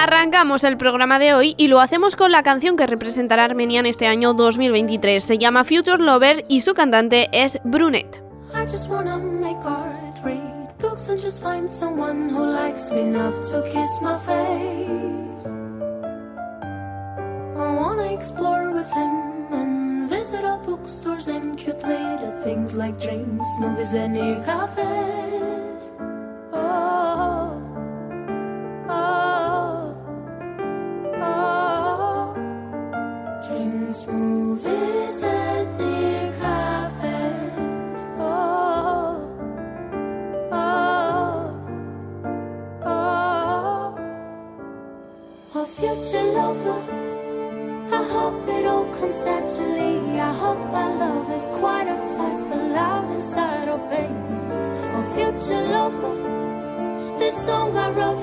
[0.00, 3.86] Arrancamos el programa de hoy y lo hacemos con la canción que representará Armenia en
[3.86, 5.20] este año 2023.
[5.20, 8.22] Se llama Future Lover y su cantante es Brunette.
[8.54, 13.34] I just wanna make art, read books and just find someone who likes me enough
[13.50, 15.48] to kiss my face.
[17.56, 23.48] I wanna explore with him and visit all bookstores and cute little things like drinks,
[23.58, 25.90] movies, and new cafes.
[26.52, 27.50] Oh,
[28.88, 29.37] oh,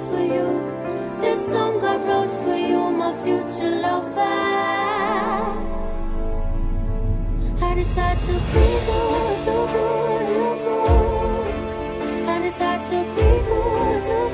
[0.09, 0.71] for you.
[1.21, 4.94] This song I wrote for you, my future lover.
[7.61, 8.39] I decide to be
[8.85, 9.69] good, good,
[10.63, 11.05] good.
[12.27, 14.31] I decide to be good, good,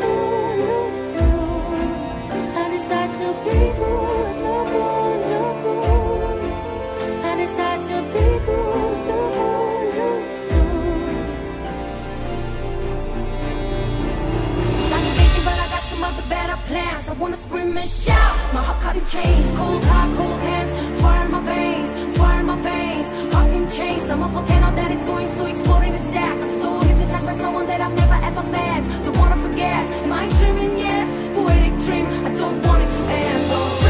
[1.14, 2.55] good.
[2.55, 4.20] I decide to be good,
[17.22, 18.36] wanna scream and shout.
[18.52, 22.47] My heart caught in chains, cold heart, cold hands, fire in my veins, fire in
[22.47, 24.09] my veins, heart in chains.
[24.09, 26.36] I'm a volcano that is going to explode in a sec.
[26.44, 28.83] I'm so hypnotized by someone that I've never ever met.
[29.05, 30.80] Don't wanna forget, am I dreaming?
[30.80, 32.08] Yes, poetic dream.
[32.25, 33.52] I don't want it to end.
[33.52, 33.81] Oh,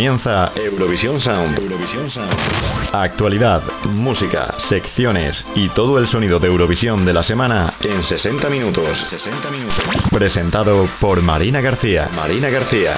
[0.00, 1.58] Comienza Eurovisión Sound.
[2.90, 3.62] Actualidad,
[3.92, 9.00] música, secciones y todo el sonido de Eurovisión de la semana en 60 minutos.
[9.10, 9.84] 60 minutos.
[10.10, 12.08] Presentado por Marina García.
[12.16, 12.94] Marina García.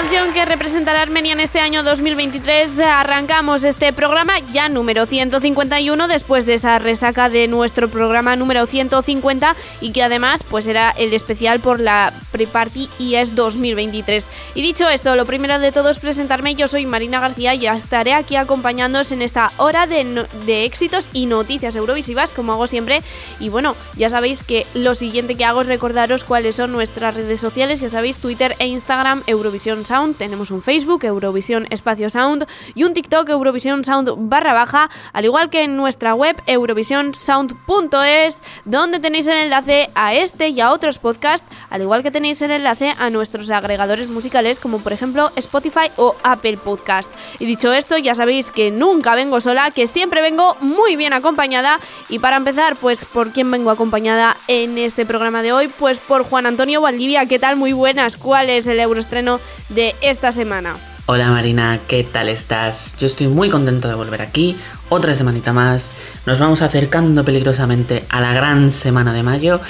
[0.00, 6.46] Canción que representará Armenia en este año 2023 arrancamos este programa ya número 151 después
[6.46, 11.60] de esa resaca de nuestro programa número 150 y que además pues era el especial
[11.60, 14.28] por la Pre-Party IES 2023.
[14.54, 18.14] Y dicho esto, lo primero de todo es presentarme, yo soy Marina García y estaré
[18.14, 23.02] aquí acompañándoos en esta hora de, no- de éxitos y noticias eurovisivas como hago siempre.
[23.38, 27.40] Y bueno, ya sabéis que lo siguiente que hago es recordaros cuáles son nuestras redes
[27.40, 32.46] sociales, ya sabéis Twitter e Instagram Eurovisión Tenemos un Facebook Eurovisión Espacio Sound
[32.76, 39.00] y un TikTok Eurovisión Sound barra baja, al igual que en nuestra web eurovisionsound.es, donde
[39.00, 42.94] tenéis el enlace a este y a otros podcasts, al igual que tenéis el enlace
[43.00, 47.10] a nuestros agregadores musicales como por ejemplo Spotify o Apple Podcast.
[47.40, 51.80] Y dicho esto, ya sabéis que nunca vengo sola, que siempre vengo muy bien acompañada
[52.08, 55.66] y para empezar, pues ¿por quién vengo acompañada en este programa de hoy?
[55.66, 57.56] Pues por Juan Antonio Valdivia, ¿qué tal?
[57.56, 60.76] Muy buenas, ¿cuál es el euroestreno de esta semana?
[61.06, 62.96] Hola Marina, ¿qué tal estás?
[62.98, 64.56] Yo estoy muy contento de volver aquí,
[64.88, 65.96] otra semanita más.
[66.26, 69.60] Nos vamos acercando peligrosamente a la gran semana de mayo,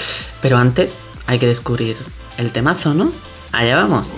[0.41, 1.95] pero antes hay que descubrir
[2.37, 3.11] el temazo, ¿no?
[3.51, 4.17] Allá vamos.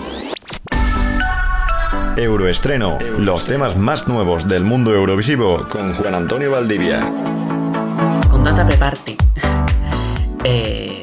[2.16, 2.98] Euroestreno.
[3.18, 7.00] Los temas más nuevos del mundo eurovisivo con Juan Antonio Valdivia.
[8.30, 9.16] Con tanta preparte.
[10.46, 10.93] Eh,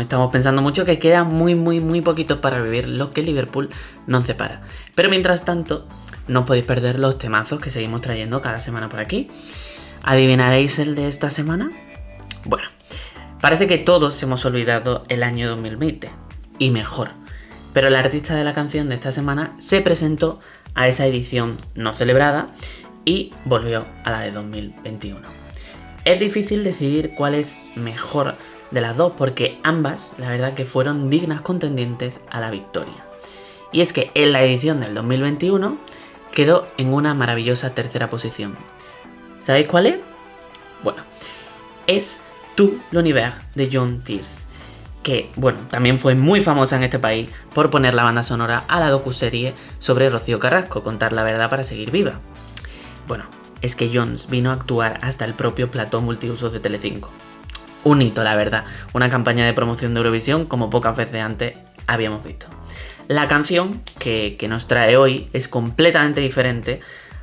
[0.00, 3.70] estamos pensando mucho que queda muy, muy, muy poquito para vivir lo que Liverpool
[4.06, 4.62] nos separa.
[4.94, 5.86] Pero mientras tanto,
[6.26, 9.28] no podéis perder los temazos que seguimos trayendo cada semana por aquí.
[10.02, 11.70] ¿Adivinaréis el de esta semana?
[12.44, 12.68] Bueno,
[13.40, 16.10] parece que todos hemos olvidado el año 2020.
[16.58, 17.10] Y mejor.
[17.72, 20.40] Pero el artista de la canción de esta semana se presentó
[20.74, 22.48] a esa edición no celebrada
[23.04, 25.20] y volvió a la de 2021.
[26.04, 28.36] Es difícil decidir cuál es mejor
[28.70, 33.06] de las dos porque ambas, la verdad que fueron dignas contendientes a la victoria.
[33.72, 35.78] Y es que en la edición del 2021
[36.32, 38.56] quedó en una maravillosa tercera posición.
[39.38, 39.98] ¿Sabéis cuál es?
[40.82, 41.02] Bueno,
[41.86, 42.22] es
[42.54, 44.48] Tu l'univers de John Tears,
[45.02, 48.80] que, bueno, también fue muy famosa en este país por poner la banda sonora a
[48.80, 52.20] la docuserie sobre Rocío Carrasco, Contar la verdad para seguir viva.
[53.06, 53.24] Bueno,
[53.60, 57.10] es que Jones vino a actuar hasta el propio plató multiusos de Telecinco.
[57.84, 62.24] Un hito, la verdad, una campaña de promoción de Eurovisión como pocas veces antes habíamos
[62.24, 62.46] visto.
[63.08, 66.80] La canción que, nos trae hoy es completamente diferente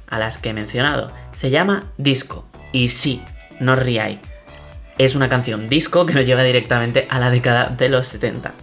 [0.08, 1.12] a las que he mencionado.
[1.32, 2.48] Se llama Disco.
[2.72, 3.22] Y sí,
[3.60, 4.18] no os riáis.
[4.98, 8.54] Es una canción disco que nos lleva directamente a la década de los 70.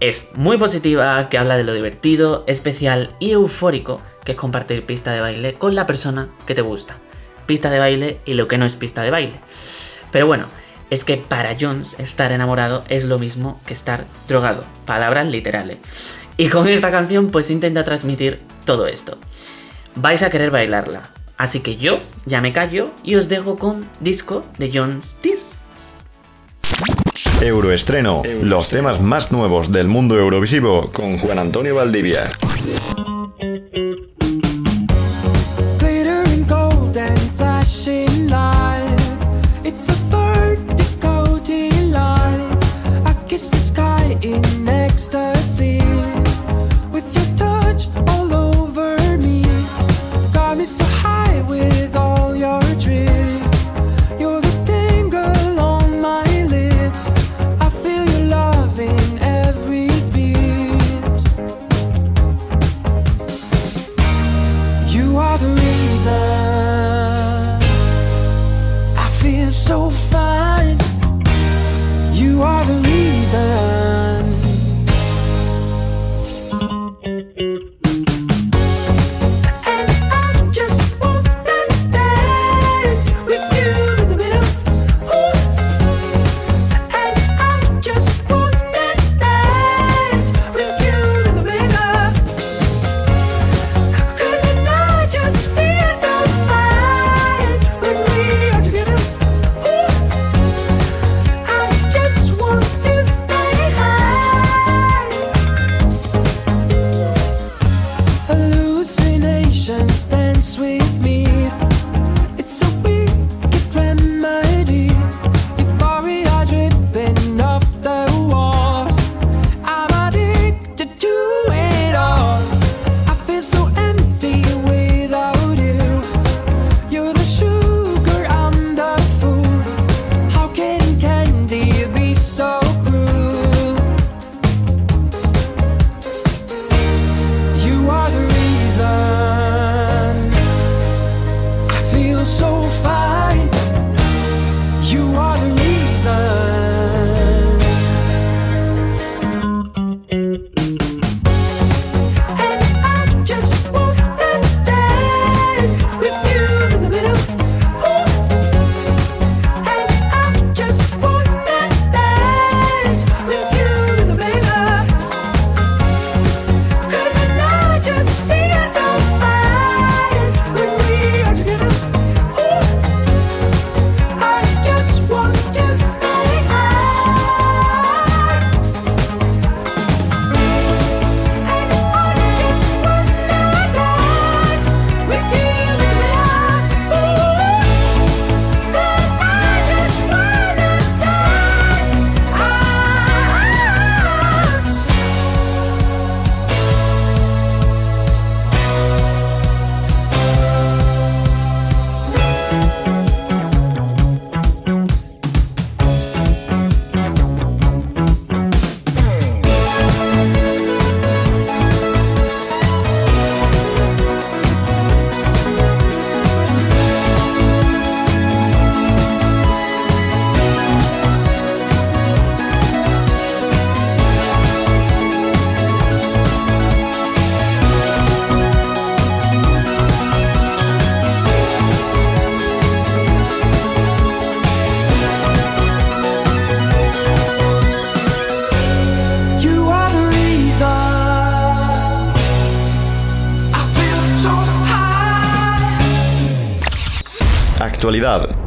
[0.00, 5.12] Es muy positiva, que habla de lo divertido, especial y eufórico que es compartir pista
[5.12, 6.96] de baile con la persona que te gusta.
[7.44, 9.40] Pista de baile y lo que no es pista de baile.
[10.12, 10.46] Pero bueno,
[10.90, 14.64] es que para Jones estar enamorado es lo mismo que estar drogado.
[14.84, 15.78] Palabras literales.
[16.36, 19.18] Y con esta canción pues intenta transmitir todo esto.
[19.94, 21.10] Vais a querer bailarla.
[21.38, 25.62] Así que yo ya me callo y os dejo con disco de Jones Tears.
[27.40, 32.24] Euroestreno, los temas más nuevos del mundo eurovisivo con Juan Antonio Valdivia.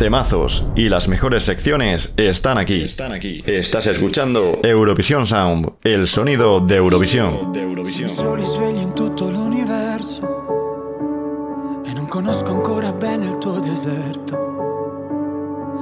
[0.10, 2.82] Temazos y las mejores secciones están aquí.
[2.82, 3.44] Están aquí.
[3.46, 7.54] Estás escuchando Eurovisión Sound, el sonido de Eurovisión.
[7.54, 8.10] De Eurovisión.
[8.10, 10.24] Soli svegli in tutto l'universo
[11.86, 14.34] e non conosco ancora bene il tuo deserto.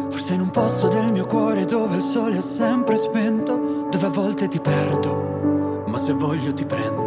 [0.10, 4.10] Forse in un posto del mio cuore dove il sole è sempre spento, dove a
[4.10, 7.07] volte ti perdo, ma se voglio ti prendo.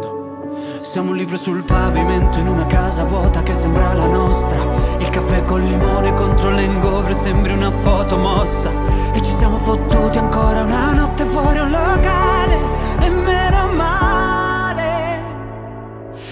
[0.81, 4.65] Siamo un libro sul pavimento in una casa vuota che sembra la nostra.
[4.97, 8.71] Il caffè col limone contro l'engovre sembri una foto mossa.
[9.13, 12.57] E ci siamo fottuti ancora una notte fuori un locale.
[12.99, 15.19] E meno male.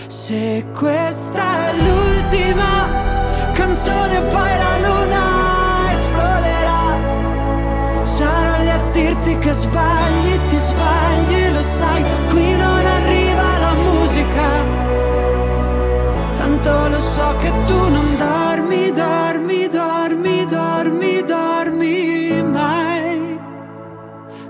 [0.07, 6.97] Se questa è l'ultima canzone, poi la luna esploderà.
[8.01, 12.03] Sarò lì a dirti che sbagli, ti sbagli, lo sai.
[17.09, 23.39] So che tu non dormi, dormi, dormi, dormi, dormi mai.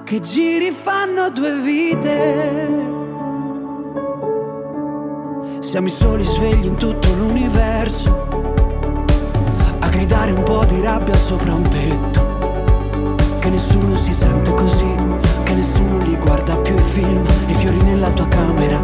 [0.03, 2.17] Che giri fanno due vite.
[5.61, 8.27] Siamo i soli svegli in tutto l'universo.
[9.79, 13.37] A gridare un po' di rabbia sopra un tetto.
[13.39, 14.93] Che nessuno si sente così,
[15.43, 18.79] che nessuno li guarda più i film, i fiori nella tua camera,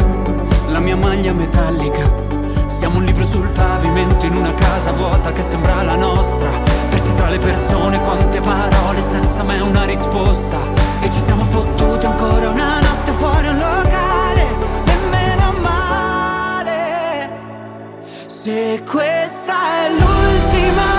[0.68, 2.25] la mia maglia metallica.
[2.66, 6.50] Siamo un libro sul pavimento in una casa vuota che sembra la nostra.
[6.88, 10.58] Persi tra le persone, quante parole senza mai una risposta.
[11.00, 14.46] E ci siamo fottuti ancora una notte fuori un locale.
[14.84, 17.30] E meno male.
[18.26, 19.54] Se questa
[19.84, 20.95] è l'ultima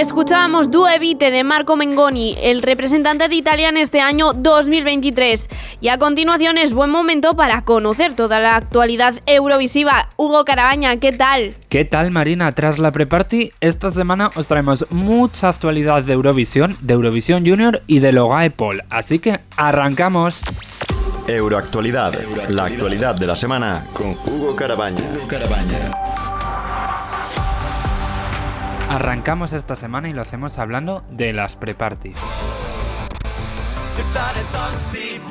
[0.00, 5.50] Escuchábamos Due Vite de Marco Mengoni, el representante de Italia en este año 2023.
[5.82, 10.08] Y a continuación es buen momento para conocer toda la actualidad eurovisiva.
[10.16, 11.54] Hugo Carabaña, ¿qué tal?
[11.68, 12.50] ¿Qué tal Marina?
[12.52, 17.98] Tras la pre-party, esta semana os traemos mucha actualidad de Eurovisión, de Eurovisión Junior y
[17.98, 18.82] de Logae Paul.
[18.88, 20.40] Así que arrancamos.
[21.28, 22.14] Euroactualidad,
[22.48, 25.10] la actualidad de la semana con Hugo Carabaña.
[28.90, 32.18] Arrancamos esta semana y lo hacemos hablando de las pre-parties.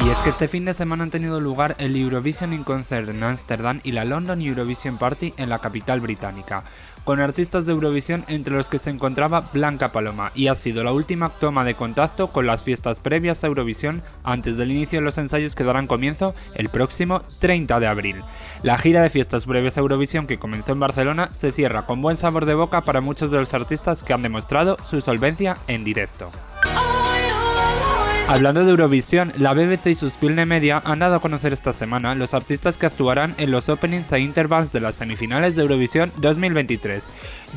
[0.05, 3.21] Y es que este fin de semana han tenido lugar el Eurovision in Concert en
[3.21, 6.63] Ámsterdam y la London Eurovision Party en la capital británica,
[7.03, 10.93] con artistas de Eurovisión entre los que se encontraba Blanca Paloma, y ha sido la
[10.93, 15.17] última toma de contacto con las fiestas previas a Eurovisión antes del inicio de los
[15.17, 18.23] ensayos que darán comienzo el próximo 30 de abril.
[18.61, 22.17] La gira de fiestas previas a Eurovisión que comenzó en Barcelona se cierra con buen
[22.17, 26.27] sabor de boca para muchos de los artistas que han demostrado su solvencia en directo.
[28.27, 32.13] Hablando de Eurovisión, la BBC y sus Spilne Media han dado a conocer esta semana
[32.13, 37.07] los artistas que actuarán en los openings e intervals de las semifinales de Eurovisión 2023.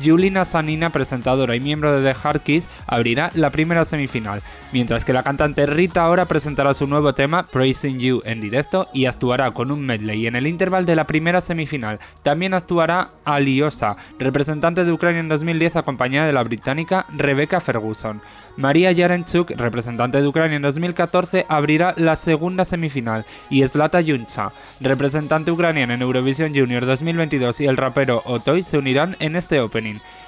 [0.03, 2.41] Julina Sanina, presentadora y miembro de The Hard
[2.87, 7.99] abrirá la primera semifinal, mientras que la cantante Rita Ora presentará su nuevo tema Praising
[7.99, 11.99] You en directo y actuará con un medley en el interval de la primera semifinal.
[12.21, 18.21] También actuará Aliosa, representante de Ucrania en 2010 acompañada de la británica Rebecca Ferguson.
[18.55, 25.51] María Yarenchuk, representante de Ucrania en 2014, abrirá la segunda semifinal y Zlata Yuncha, representante
[25.51, 29.59] ucraniana en Eurovisión Junior 2022 y el rapero Otoy se unirán en este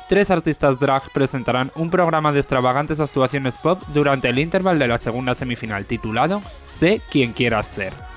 [0.07, 4.97] Tres artistas drag presentarán un programa de extravagantes actuaciones pop durante el interval de la
[4.97, 8.14] segunda semifinal titulado Sé quien quieras ser.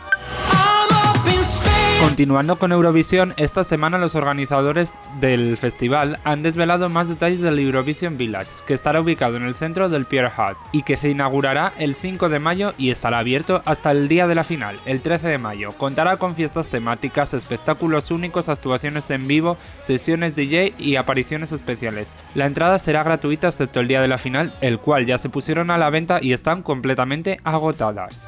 [2.01, 8.17] Continuando con Eurovisión, esta semana los organizadores del festival han desvelado más detalles del Eurovision
[8.17, 11.97] Village, que estará ubicado en el centro del Pierre Hut y que se inaugurará el
[11.97, 15.39] 5 de mayo y estará abierto hasta el día de la final, el 13 de
[15.39, 15.73] mayo.
[15.73, 22.15] Contará con fiestas temáticas, espectáculos únicos, actuaciones en vivo, sesiones DJ y apariciones especiales.
[22.35, 25.71] La entrada será gratuita excepto el día de la final, el cual ya se pusieron
[25.71, 28.27] a la venta y están completamente agotadas.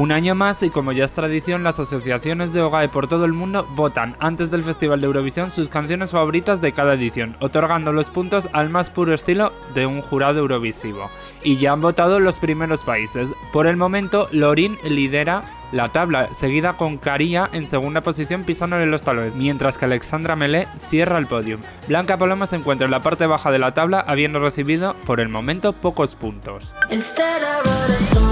[0.00, 3.34] Un año más y como ya es tradición, las asociaciones de OGAE por todo el
[3.34, 8.08] mundo votan antes del Festival de Eurovisión sus canciones favoritas de cada edición, otorgando los
[8.08, 11.10] puntos al más puro estilo de un jurado eurovisivo.
[11.44, 13.34] Y ya han votado los primeros países.
[13.52, 15.42] Por el momento, Lorin lidera
[15.72, 20.66] la tabla, seguida con Caría en segunda posición pisándole los talones, mientras que Alexandra Melé
[20.88, 21.58] cierra el podio.
[21.88, 25.28] Blanca Paloma se encuentra en la parte baja de la tabla, habiendo recibido por el
[25.28, 26.72] momento pocos puntos.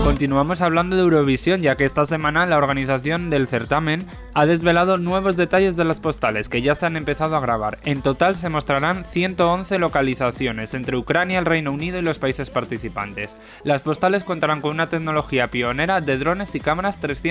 [0.04, 5.36] Continuamos hablando de Eurovisión, ya que esta semana la organización del certamen ha desvelado nuevos
[5.36, 7.78] detalles de las postales que ya se han empezado a grabar.
[7.84, 13.36] En total se mostrarán 111 localizaciones entre Ucrania, el Reino Unido y los países participantes.
[13.64, 17.27] Las postales contarán con una tecnología pionera de drones y cámaras 360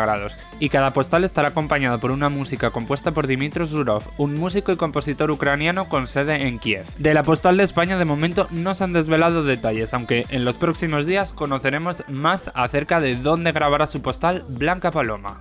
[0.00, 4.72] grados, y cada postal estará acompañado por una música compuesta por Dimitro Zurov, un músico
[4.72, 6.86] y compositor ucraniano con sede en Kiev.
[6.98, 10.58] De la postal de España de momento no se han desvelado detalles, aunque en los
[10.58, 15.40] próximos días conoceremos más acerca de dónde grabará su postal Blanca Paloma.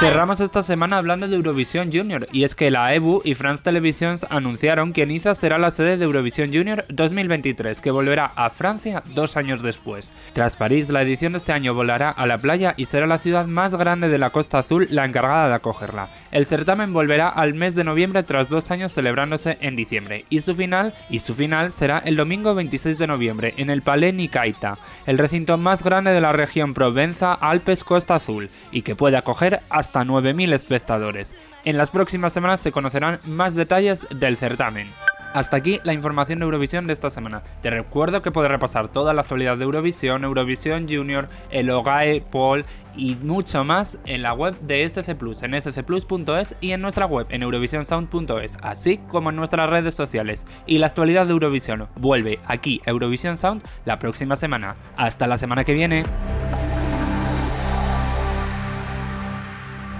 [0.00, 4.26] Cerramos esta semana hablando de Eurovisión Junior, y es que la EBU y France Televisions
[4.30, 9.36] anunciaron que Niza será la sede de Eurovisión Junior 2023, que volverá a Francia dos
[9.36, 10.14] años después.
[10.32, 13.46] Tras París, la edición de este año volará a la playa y será la ciudad
[13.46, 16.08] más grande de la Costa Azul la encargada de acogerla.
[16.30, 20.54] El certamen volverá al mes de noviembre tras dos años celebrándose en diciembre, y su
[20.54, 25.18] final, y su final será el domingo 26 de noviembre en el Palais Nicaita, el
[25.18, 31.34] recinto más grande de la región Provenza-Alpes-Costa Azul, y que puede acoger hasta 9.000 espectadores.
[31.64, 34.88] En las próximas semanas se conocerán más detalles del certamen.
[35.32, 37.42] Hasta aquí la información de Eurovisión de esta semana.
[37.62, 42.66] Te recuerdo que puedes repasar toda la actualidad de Eurovisión, Eurovisión Junior, el OGAE, Paul
[42.94, 47.26] y mucho más en la web de SC Plus, en scplus.es y en nuestra web
[47.30, 50.46] en eurovisionsound.es, así como en nuestras redes sociales.
[50.66, 54.76] Y la actualidad de Eurovisión vuelve aquí Eurovisión Sound la próxima semana.
[54.96, 56.04] Hasta la semana que viene.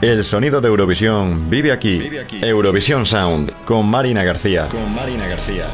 [0.02, 2.10] El sonido de Eurovisión vive aquí.
[2.42, 4.68] Eurovisión Sound con Marina García.
[4.68, 5.72] Con Marina García.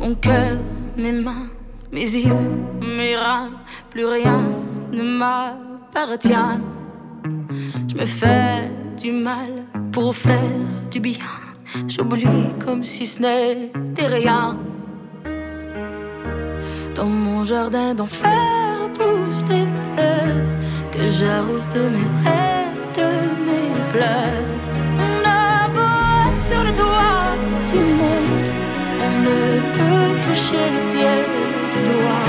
[0.00, 0.58] Mon cœur,
[0.96, 1.50] mes mains,
[1.90, 2.32] mes yeux,
[2.80, 3.50] mes reins,
[3.90, 4.48] plus rien
[4.90, 6.60] ne m'appartient.
[7.88, 10.40] Je me fais du mal pour faire
[10.90, 11.28] du bien.
[11.86, 14.56] J'oublie comme si ce n'était rien.
[16.94, 18.32] Dans mon jardin d'enfer
[18.94, 20.40] poussent des fleurs
[20.90, 23.41] que j'arrose de mes rêves, de
[23.94, 25.80] On a beau
[26.26, 27.36] être sur le toit
[27.68, 28.48] du monde,
[29.00, 31.24] on ne peut toucher le ciel
[31.70, 32.26] du doigt.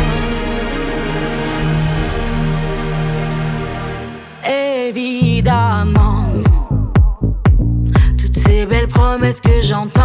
[4.89, 6.25] Évidemment,
[8.17, 10.02] toutes ces belles promesses que j'entends,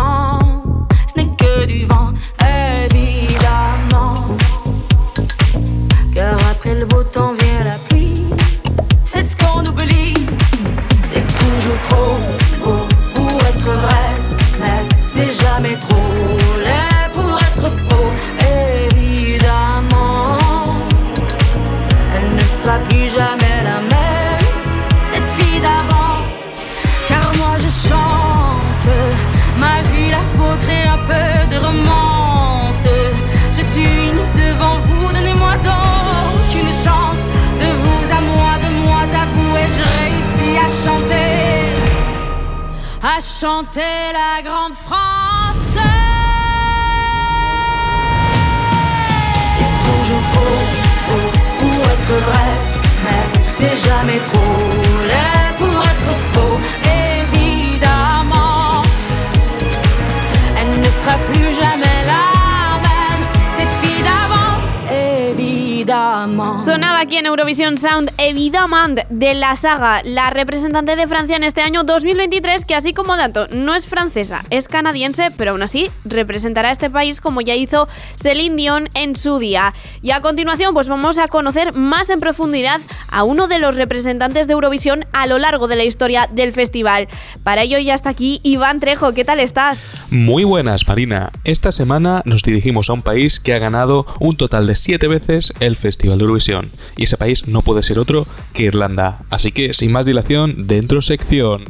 [67.38, 72.74] Eurovisión Sound Evidamand de la saga, la representante de Francia en este año 2023, que
[72.74, 77.20] así como dato no es francesa, es canadiense, pero aún así representará a este país
[77.20, 79.72] como ya hizo Celine Dion en su día.
[80.02, 84.48] Y a continuación pues vamos a conocer más en profundidad a uno de los representantes
[84.48, 87.06] de Eurovisión a lo largo de la historia del festival.
[87.44, 89.92] Para ello ya está aquí Iván Trejo, ¿qué tal estás?
[90.10, 91.30] Muy buenas, Marina.
[91.44, 95.52] Esta semana nos dirigimos a un país que ha ganado un total de siete veces
[95.60, 99.20] el Festival de Eurovisión, y ese país no puede ser otro que Irlanda.
[99.30, 101.64] Así que, sin más dilación, dentro sección.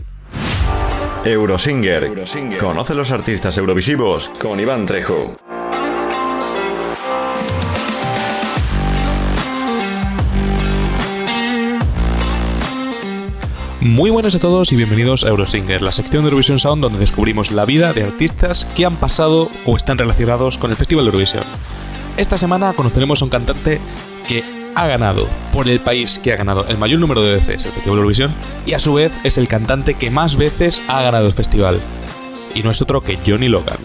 [1.24, 2.12] Eurosinger.
[2.58, 5.36] Conoce los artistas eurovisivos con Iván Trejo.
[13.80, 17.52] Muy buenas a todos y bienvenidos a Eurosinger, la sección de Eurovisión Sound donde descubrimos
[17.52, 21.44] la vida de artistas que han pasado o están relacionados con el Festival de Eurovisión.
[22.16, 23.80] Esta semana conoceremos a un cantante
[24.26, 27.72] que ha ganado por el país que ha ganado el mayor número de veces el
[27.72, 28.34] Festival de Eurovisión
[28.66, 31.80] y a su vez es el cantante que más veces ha ganado el festival.
[32.54, 33.78] Y no es otro que Johnny Logan.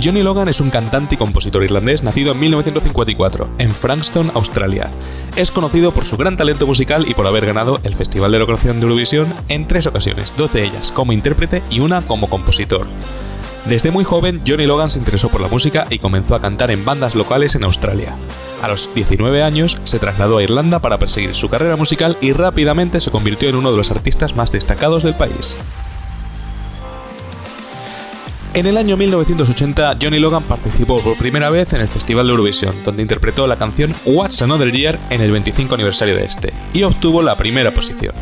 [0.00, 4.90] Johnny Logan es un cantante y compositor irlandés nacido en 1954 en Frankston, Australia.
[5.34, 8.78] Es conocido por su gran talento musical y por haber ganado el Festival de Locación
[8.78, 12.86] de Eurovisión en tres ocasiones, dos de ellas como intérprete y una como compositor.
[13.68, 16.86] Desde muy joven, Johnny Logan se interesó por la música y comenzó a cantar en
[16.86, 18.16] bandas locales en Australia.
[18.62, 22.98] A los 19 años se trasladó a Irlanda para perseguir su carrera musical y rápidamente
[22.98, 25.58] se convirtió en uno de los artistas más destacados del país.
[28.54, 32.74] En el año 1980, Johnny Logan participó por primera vez en el Festival de Eurovisión,
[32.84, 37.20] donde interpretó la canción What's Another Year en el 25 aniversario de este, y obtuvo
[37.20, 38.14] la primera posición.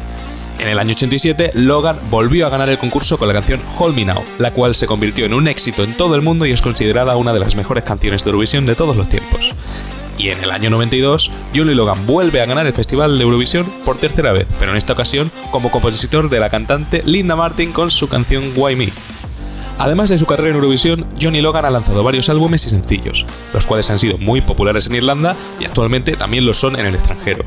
[0.58, 4.04] En el año 87, Logan volvió a ganar el concurso con la canción Hold Me
[4.04, 7.16] Now, la cual se convirtió en un éxito en todo el mundo y es considerada
[7.16, 9.52] una de las mejores canciones de Eurovisión de todos los tiempos.
[10.18, 13.98] Y en el año 92, Johnny Logan vuelve a ganar el Festival de Eurovisión por
[13.98, 18.08] tercera vez, pero en esta ocasión como compositor de la cantante Linda Martin con su
[18.08, 18.88] canción Why Me.
[19.78, 23.66] Además de su carrera en Eurovisión, Johnny Logan ha lanzado varios álbumes y sencillos, los
[23.66, 27.44] cuales han sido muy populares en Irlanda y actualmente también lo son en el extranjero.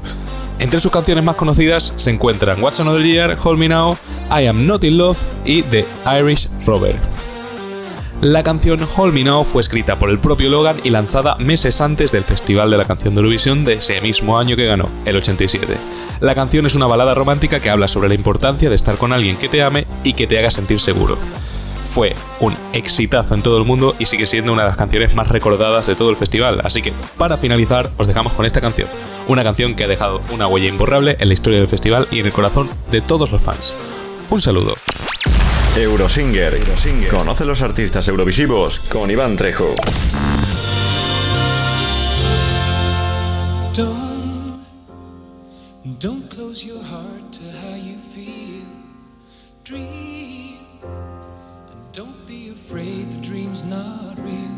[0.60, 3.98] Entre sus canciones más conocidas se encuentran What's Another Year, Hold Me Now,
[4.30, 5.86] I Am Not in Love y The
[6.20, 7.00] Irish Rover.
[8.22, 12.12] La canción Hold Me Now fue escrita por el propio Logan y lanzada meses antes
[12.12, 15.78] del Festival de la Canción de Eurovisión de ese mismo año que ganó, el 87.
[16.20, 19.38] La canción es una balada romántica que habla sobre la importancia de estar con alguien
[19.38, 21.18] que te ame y que te haga sentir seguro
[21.90, 25.28] fue un exitazo en todo el mundo y sigue siendo una de las canciones más
[25.28, 26.62] recordadas de todo el festival.
[26.64, 28.88] Así que, para finalizar, os dejamos con esta canción.
[29.28, 32.28] Una canción que ha dejado una huella imborrable en la historia del festival y en
[32.28, 33.76] el corazón de todos los fans.
[34.30, 34.76] Un saludo.
[35.76, 36.60] Eurosinger.
[37.10, 39.74] Conoce los artistas eurovisivos con Iván Trejo.
[46.00, 48.64] Don't, close your heart to how you feel.
[49.66, 50.19] Dream.
[52.00, 54.58] Don't be afraid the dream's not real.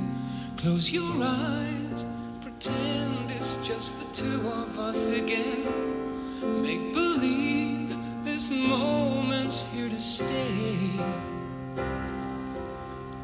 [0.57, 2.05] Close your eyes,
[2.39, 6.61] pretend it's just the two of us again.
[6.61, 10.99] Make believe this moment's here to stay.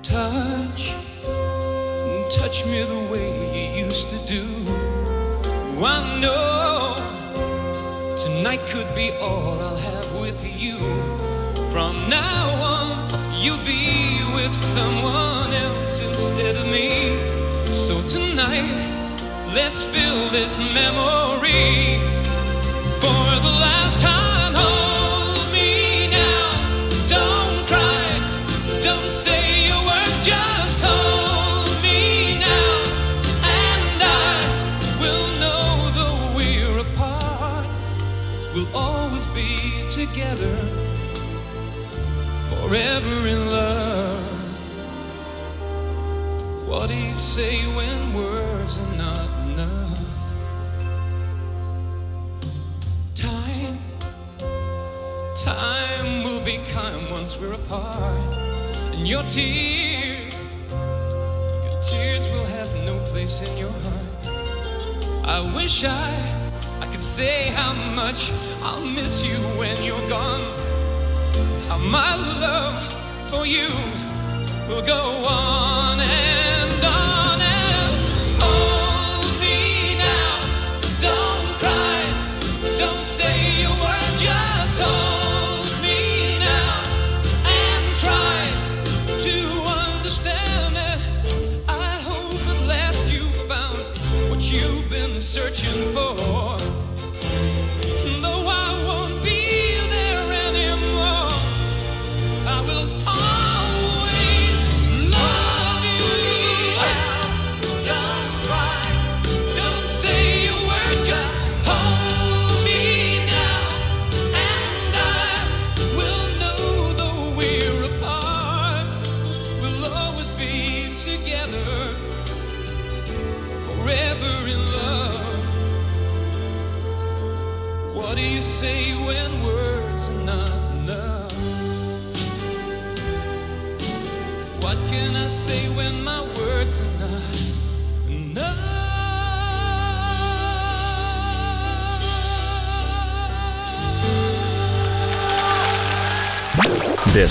[0.01, 0.95] Touch,
[2.36, 4.43] touch me the way you used to do.
[5.80, 6.95] I know
[8.15, 10.80] tonight could be all I'll have with you.
[11.69, 13.07] From now on,
[13.38, 17.19] you'll be with someone else instead of me.
[17.71, 22.00] So tonight, let's fill this memory
[23.00, 24.16] for the last time.
[42.69, 44.23] Forever in love.
[46.67, 49.99] What do you say when words are not enough?
[53.15, 53.80] Time,
[55.34, 58.36] time will be kind once we're apart.
[58.93, 65.25] And your tears, your tears will have no place in your heart.
[65.25, 70.66] I wish I, I could say how much I'll miss you when you're gone
[71.67, 72.82] how my love
[73.30, 73.67] for you
[74.67, 76.57] will go on and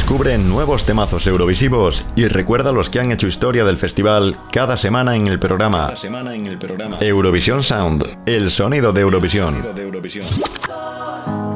[0.07, 5.16] Descubre nuevos temazos eurovisivos y recuerda los que han hecho historia del festival cada semana
[5.16, 5.97] en el programa.
[5.97, 6.97] semana en el programa.
[7.01, 9.64] Eurovisión Sound, el sonido de Eurovisión.
[9.75, 10.25] de Eurovisión.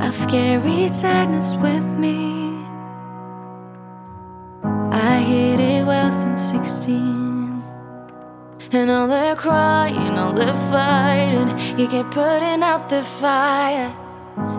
[0.02, 2.64] I've carried sadness with me.
[4.90, 7.62] I hid it well since 16.
[8.72, 13.92] And all the crying, all the fighting, you kept putting out the fire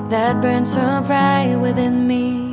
[0.07, 2.50] that burns so bright within me.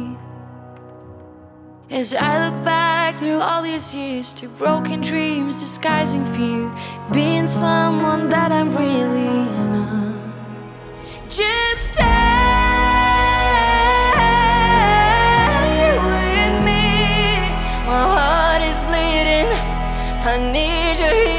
[1.91, 6.71] As I look back through all these years to broken dreams, disguising fear,
[7.15, 10.15] being someone that I'm really not.
[11.31, 12.05] Just stay
[15.97, 17.41] with me.
[17.89, 19.49] My heart is bleeding.
[20.29, 21.38] I need your healing.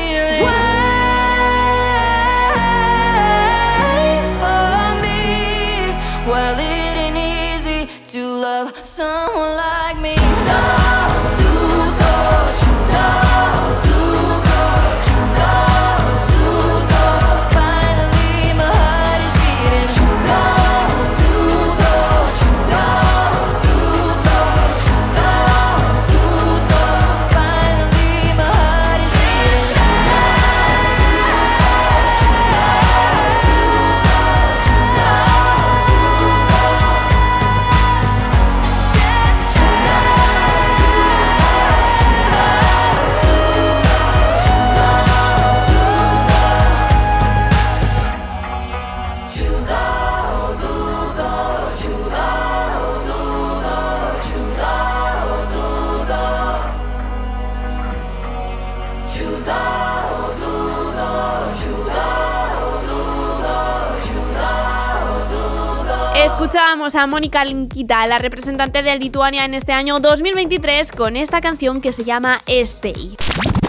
[66.95, 71.93] A Mónica Linkita, la representante de Lituania en este año 2023, con esta canción que
[71.93, 73.15] se llama Stay.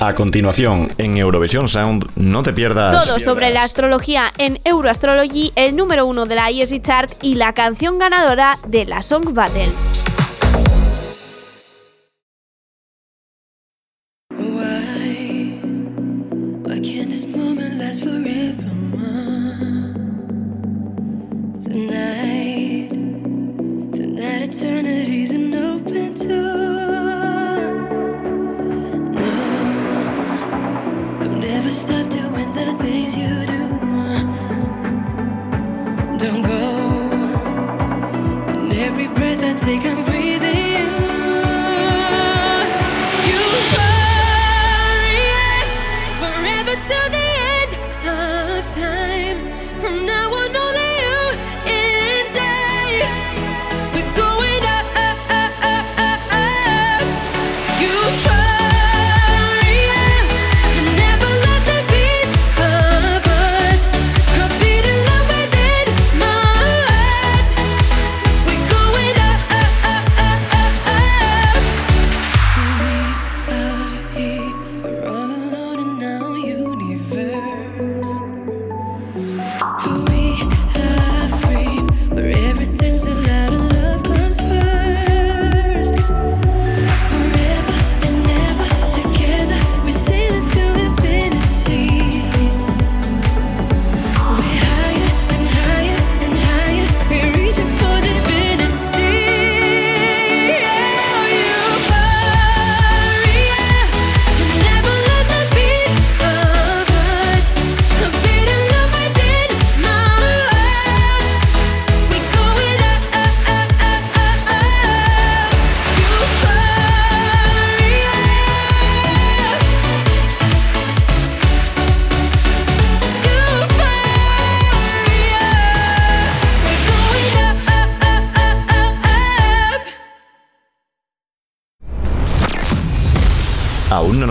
[0.01, 3.05] A continuación, en Eurovisión Sound, no te pierdas.
[3.05, 7.53] Todo sobre la astrología en Euroastrology, el número uno de la ESI Chart y la
[7.53, 9.71] canción ganadora de la Song Battle.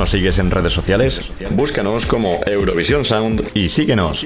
[0.10, 1.32] Sigues en redes sociales?
[1.52, 4.26] Búscanos como Eurovisión Sound y síguenos.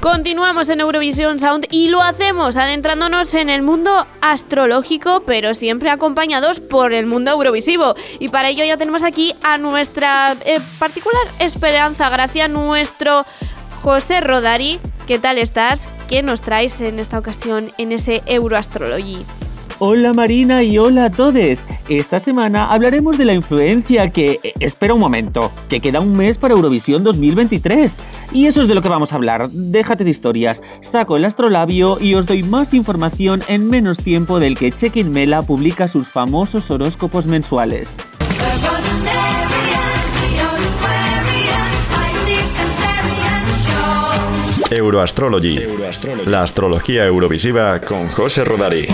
[0.00, 6.60] Continuamos en Eurovisión Sound y lo hacemos adentrándonos en el mundo astrológico, pero siempre acompañados
[6.60, 7.94] por el mundo eurovisivo.
[8.18, 13.24] Y para ello ya tenemos aquí a nuestra eh, particular esperanza, gracias a nuestro
[13.82, 14.78] José Rodari.
[15.06, 15.88] ¿Qué tal estás?
[16.12, 19.24] ¿qué nos traes en esta ocasión en ese Euroastrology?
[19.84, 21.64] Hola Marina y hola a todos.
[21.88, 24.38] Esta semana hablaremos de la influencia que...
[24.44, 27.96] eh, Espera un momento, que queda un mes para Eurovisión 2023.
[28.32, 29.50] Y eso es de lo que vamos a hablar.
[29.50, 30.62] Déjate de historias.
[30.82, 35.42] Saco el astrolabio y os doy más información en menos tiempo del que Check-in Mela
[35.42, 37.96] publica sus famosos horóscopos mensuales.
[44.70, 45.58] Euroastrology.
[46.26, 48.86] La astrología eurovisiva con José Rodari.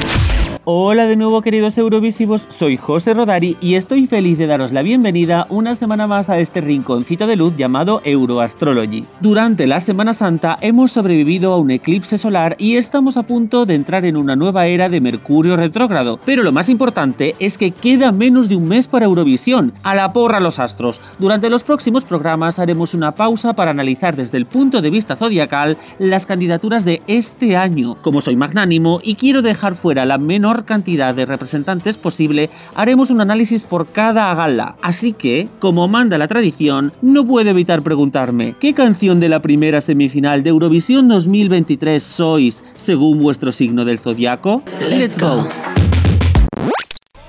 [0.71, 5.47] Hola de nuevo queridos Eurovisivos, soy José Rodari y estoy feliz de daros la bienvenida
[5.49, 9.07] una semana más a este rinconcito de luz llamado Euroastrology.
[9.23, 13.77] Durante la Semana Santa hemos sobrevivido a un eclipse solar y estamos a punto de
[13.77, 18.13] entrar en una nueva era de Mercurio retrógrado, pero lo más importante es que queda
[18.13, 21.01] menos de un mes para Eurovisión, a la porra los astros.
[21.19, 25.79] Durante los próximos programas haremos una pausa para analizar desde el punto de vista zodiacal
[25.99, 27.97] las candidaturas de este año.
[28.03, 33.21] Como soy magnánimo y quiero dejar fuera la menor cantidad de representantes posible, haremos un
[33.21, 34.77] análisis por cada gala.
[34.83, 39.81] Así que, como manda la tradición, no puedo evitar preguntarme, ¿qué canción de la primera
[39.81, 44.63] semifinal de Eurovisión 2023 sois según vuestro signo del zodiaco?
[44.91, 45.78] Let's go.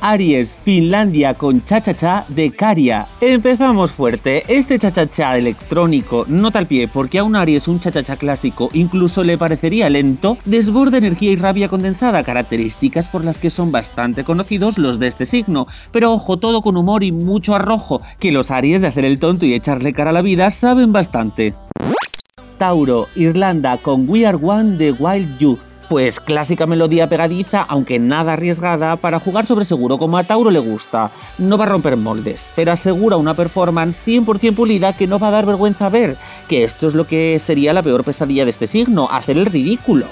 [0.01, 3.07] Aries, Finlandia con cha-cha-cha de Caria.
[3.21, 4.43] Empezamos fuerte.
[4.47, 9.37] Este cha-cha-cha electrónico, nota al pie, porque a un Aries un cha-cha-cha clásico incluso le
[9.37, 14.99] parecería lento, desborda energía y rabia condensada, características por las que son bastante conocidos los
[14.99, 15.67] de este signo.
[15.91, 19.45] Pero ojo, todo con humor y mucho arrojo, que los Aries de hacer el tonto
[19.45, 21.53] y echarle cara a la vida saben bastante.
[22.57, 25.68] Tauro, Irlanda con We Are One de Wild Youth.
[25.89, 30.59] Pues clásica melodía pegadiza, aunque nada arriesgada, para jugar sobre seguro como a Tauro le
[30.59, 31.09] gusta.
[31.39, 35.31] No va a romper moldes, pero asegura una performance 100% pulida que no va a
[35.31, 36.15] dar vergüenza ver,
[36.47, 40.05] que esto es lo que sería la peor pesadilla de este signo, hacer el ridículo.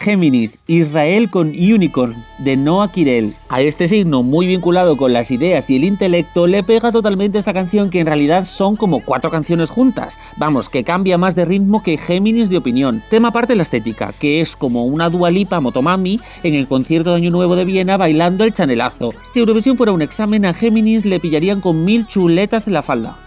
[0.00, 3.34] Géminis, Israel con Unicorn, de Noah Kirel.
[3.50, 7.52] A este signo, muy vinculado con las ideas y el intelecto, le pega totalmente esta
[7.52, 10.18] canción que en realidad son como cuatro canciones juntas.
[10.38, 13.02] Vamos, que cambia más de ritmo que Géminis de opinión.
[13.10, 17.30] Tema aparte la estética, que es como una dualipa motomami en el concierto de Año
[17.30, 19.10] Nuevo de Viena bailando el chanelazo.
[19.30, 23.18] Si Eurovisión fuera un examen a Géminis, le pillarían con mil chuletas en la falda.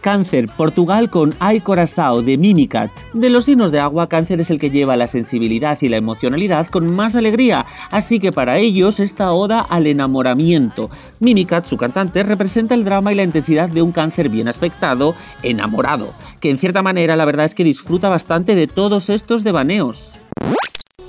[0.00, 2.90] Cáncer, Portugal con Ay Corazao de Mimicat.
[3.12, 6.66] De los signos de agua, Cáncer es el que lleva la sensibilidad y la emocionalidad
[6.68, 10.90] con más alegría, así que para ellos esta oda al enamoramiento.
[11.20, 16.12] Mimicat, su cantante, representa el drama y la intensidad de un cáncer bien aspectado, enamorado,
[16.40, 20.18] que en cierta manera la verdad es que disfruta bastante de todos estos devaneos.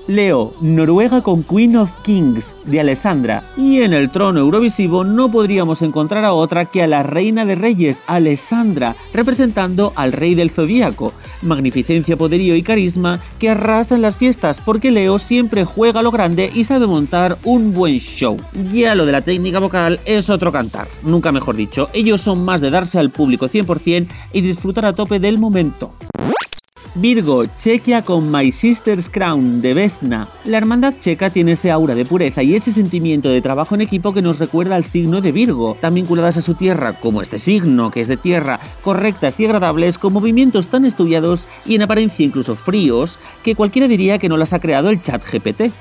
[0.08, 3.44] Leo, Noruega con Queen of Kings de Alessandra.
[3.56, 7.56] Y en el trono eurovisivo no podríamos encontrar a otra que a la reina de
[7.56, 11.14] reyes, Alessandra, representando al rey del zodíaco.
[11.42, 16.52] Magnificencia, poderío y carisma que arrasan las fiestas porque Leo siempre juega a lo grande
[16.54, 18.38] y sabe montar un buen show.
[18.72, 21.90] Ya lo de la técnica vocal es otro cantar, nunca mejor dicho.
[21.94, 25.92] Ellos son más de darse al público 100% y disfrutar a tope del momento.
[26.96, 30.28] Virgo, Chequia con My Sister's Crown de Vesna.
[30.44, 34.14] La hermandad checa tiene ese aura de pureza y ese sentimiento de trabajo en equipo
[34.14, 37.92] que nos recuerda al signo de Virgo, tan vinculadas a su tierra como este signo,
[37.92, 42.56] que es de tierra, correctas y agradables, con movimientos tan estudiados y en apariencia incluso
[42.56, 45.72] fríos, que cualquiera diría que no las ha creado el chat GPT.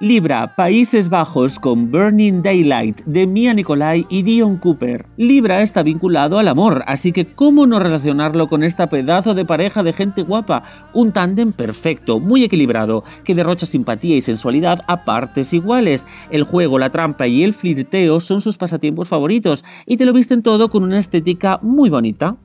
[0.00, 5.04] Libra, Países Bajos con Burning Daylight de Mia Nicolai y Dion Cooper.
[5.18, 9.82] Libra está vinculado al amor, así que ¿cómo no relacionarlo con esta pedazo de pareja
[9.82, 10.62] de gente guapa?
[10.94, 16.06] Un tándem perfecto, muy equilibrado, que derrocha simpatía y sensualidad a partes iguales.
[16.30, 20.42] El juego, la trampa y el flirteo son sus pasatiempos favoritos y te lo visten
[20.42, 22.38] todo con una estética muy bonita.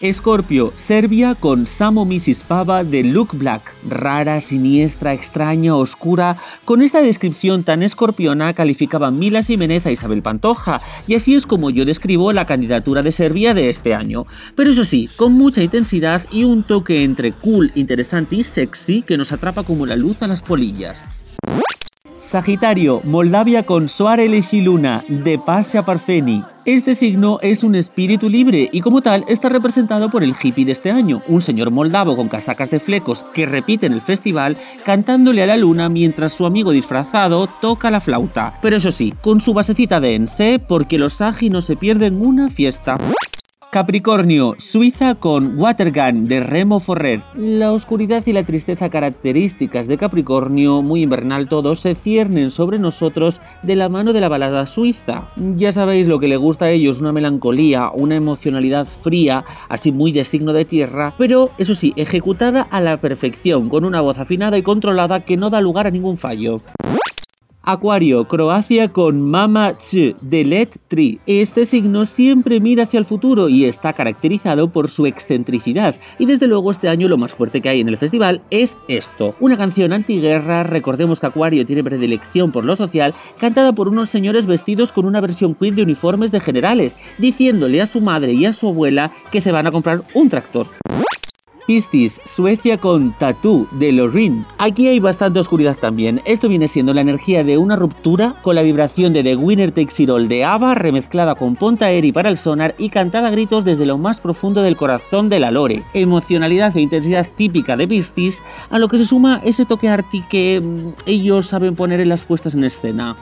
[0.00, 2.42] Escorpio, Serbia con Samo Mrs.
[2.48, 3.74] Pava de Look Black.
[3.86, 6.38] Rara, siniestra, extraña, oscura.
[6.64, 11.68] Con esta descripción tan escorpiona calificaban Mila Jiménez a Isabel Pantoja, y así es como
[11.68, 14.26] yo describo la candidatura de Serbia de este año.
[14.54, 19.18] Pero eso sí, con mucha intensidad y un toque entre cool, interesante y sexy que
[19.18, 21.26] nos atrapa como la luz a las polillas.
[22.14, 24.28] Sagitario, Moldavia con Soare
[24.62, 26.42] Luna de Pasha Parfeni.
[26.66, 30.72] Este signo es un espíritu libre y como tal está representado por el hippie de
[30.72, 35.42] este año, un señor moldavo con casacas de flecos que repite en el festival cantándole
[35.42, 38.58] a la luna mientras su amigo disfrazado toca la flauta.
[38.60, 42.48] Pero eso sí, con su basecita de ense porque los sagi no se pierden una
[42.48, 42.98] fiesta.
[43.70, 47.22] Capricornio, Suiza con Watergun de Remo Forrer.
[47.36, 53.40] La oscuridad y la tristeza características de Capricornio, muy invernal todo, se ciernen sobre nosotros
[53.62, 55.28] de la mano de la balada suiza.
[55.36, 60.10] Ya sabéis lo que le gusta a ellos, una melancolía, una emocionalidad fría, así muy
[60.10, 64.58] de signo de tierra, pero eso sí, ejecutada a la perfección, con una voz afinada
[64.58, 66.56] y controlada que no da lugar a ningún fallo.
[67.70, 71.20] Acuario, Croacia con Mama Ch de Led Tree.
[71.26, 75.94] Este signo siempre mira hacia el futuro y está caracterizado por su excentricidad.
[76.18, 79.34] Y desde luego este año lo más fuerte que hay en el festival es esto.
[79.40, 84.46] Una canción antiguerra, recordemos que Acuario tiene predilección por lo social, cantada por unos señores
[84.46, 88.52] vestidos con una versión queen de uniformes de generales, diciéndole a su madre y a
[88.52, 90.66] su abuela que se van a comprar un tractor.
[91.70, 94.44] Piscis, Suecia con Tattoo de Lorraine.
[94.58, 96.20] Aquí hay bastante oscuridad también.
[96.24, 100.10] Esto viene siendo la energía de una ruptura con la vibración de The Winner Takes
[100.10, 103.86] All de ABBA remezclada con Ponta Eri para el sonar y cantada a gritos desde
[103.86, 105.84] lo más profundo del corazón de la Lore.
[105.94, 110.60] Emocionalidad e intensidad típica de Piscis, a lo que se suma ese toque arty que
[110.60, 113.16] mm, ellos saben poner en las puestas en escena.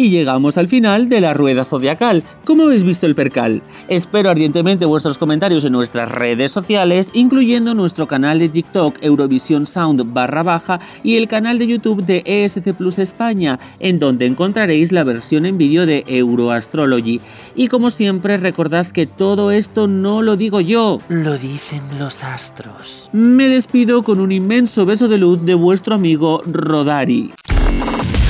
[0.00, 2.24] Y llegamos al final de la rueda zodiacal.
[2.46, 3.60] ¿Cómo habéis visto el percal?
[3.86, 10.10] Espero ardientemente vuestros comentarios en nuestras redes sociales, incluyendo nuestro canal de TikTok Eurovisión Sound
[10.14, 15.04] barra baja y el canal de YouTube de ESC Plus España, en donde encontraréis la
[15.04, 17.20] versión en vídeo de Euroastrology.
[17.54, 23.10] Y como siempre, recordad que todo esto no lo digo yo, Lo dicen los astros.
[23.12, 27.34] me despido con un inmenso beso de luz de vuestro amigo Rodari.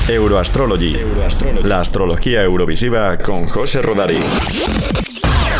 [0.07, 0.97] Euroastrology.
[1.63, 4.19] La astrología eurovisiva con José Rodari.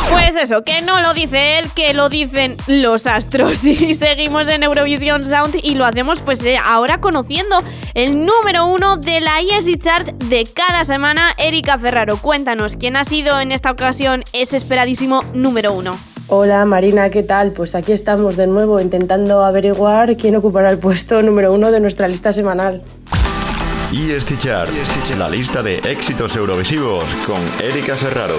[0.09, 3.63] Pues eso, que no lo dice él, que lo dicen los astros.
[3.65, 7.57] Y seguimos en Eurovision Sound y lo hacemos pues eh, ahora conociendo
[7.93, 12.17] el número uno de la ESC Chart de cada semana, Erika Ferraro.
[12.17, 15.97] Cuéntanos, ¿quién ha sido en esta ocasión ese esperadísimo número uno?
[16.27, 17.51] Hola Marina, ¿qué tal?
[17.51, 22.07] Pues aquí estamos de nuevo intentando averiguar quién ocupará el puesto número uno de nuestra
[22.07, 22.83] lista semanal.
[23.91, 24.71] Y Chart,
[25.17, 28.35] la lista de éxitos eurovisivos con Erika Ferraro.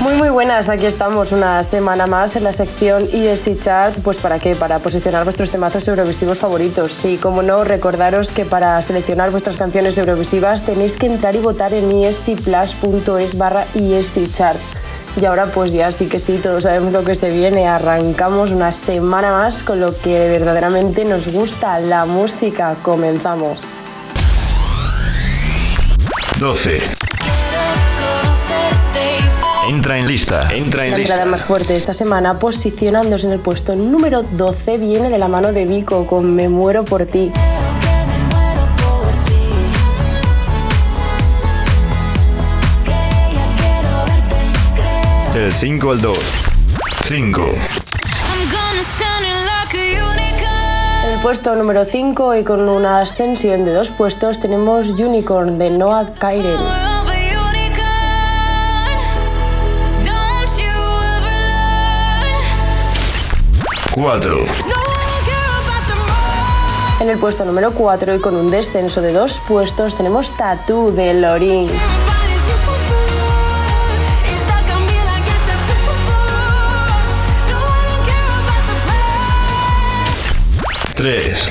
[0.00, 4.38] Muy muy buenas, aquí estamos una semana más en la sección ESC Chart, pues para
[4.38, 6.92] qué, para posicionar vuestros temazos eurovisivos favoritos.
[6.92, 11.74] Sí, como no, recordaros que para seleccionar vuestras canciones eurovisivas tenéis que entrar y votar
[11.74, 14.58] en escplus.es barra ESC Chart.
[15.16, 18.70] Y ahora pues ya sí que sí, todos sabemos lo que se viene, arrancamos una
[18.70, 23.64] semana más con lo que verdaderamente nos gusta, la música, comenzamos.
[26.38, 26.80] 12.
[29.68, 30.48] Entra en lista.
[30.54, 31.30] Entra en La entrada lista.
[31.30, 35.66] más fuerte esta semana, posicionándose en el puesto número 12, viene de la mano de
[35.66, 37.32] Vico con Me muero por ti.
[45.38, 46.18] Del 5 al 2.
[47.06, 47.42] 5.
[51.04, 55.70] En el puesto número 5 y con una ascensión de dos puestos tenemos Unicorn de
[55.70, 56.58] Noah Kairel.
[63.94, 64.46] 4.
[67.00, 71.14] En el puesto número 4 y con un descenso de dos puestos tenemos Tattoo de
[71.14, 71.70] Lorin.
[80.98, 81.48] 3.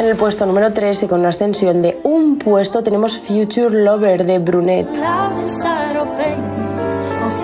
[0.00, 4.26] En el puesto número 3 y con una ascensión de un puesto tenemos Future Lover
[4.26, 4.88] de Brunet.
[4.96, 6.42] Loud inside, baby,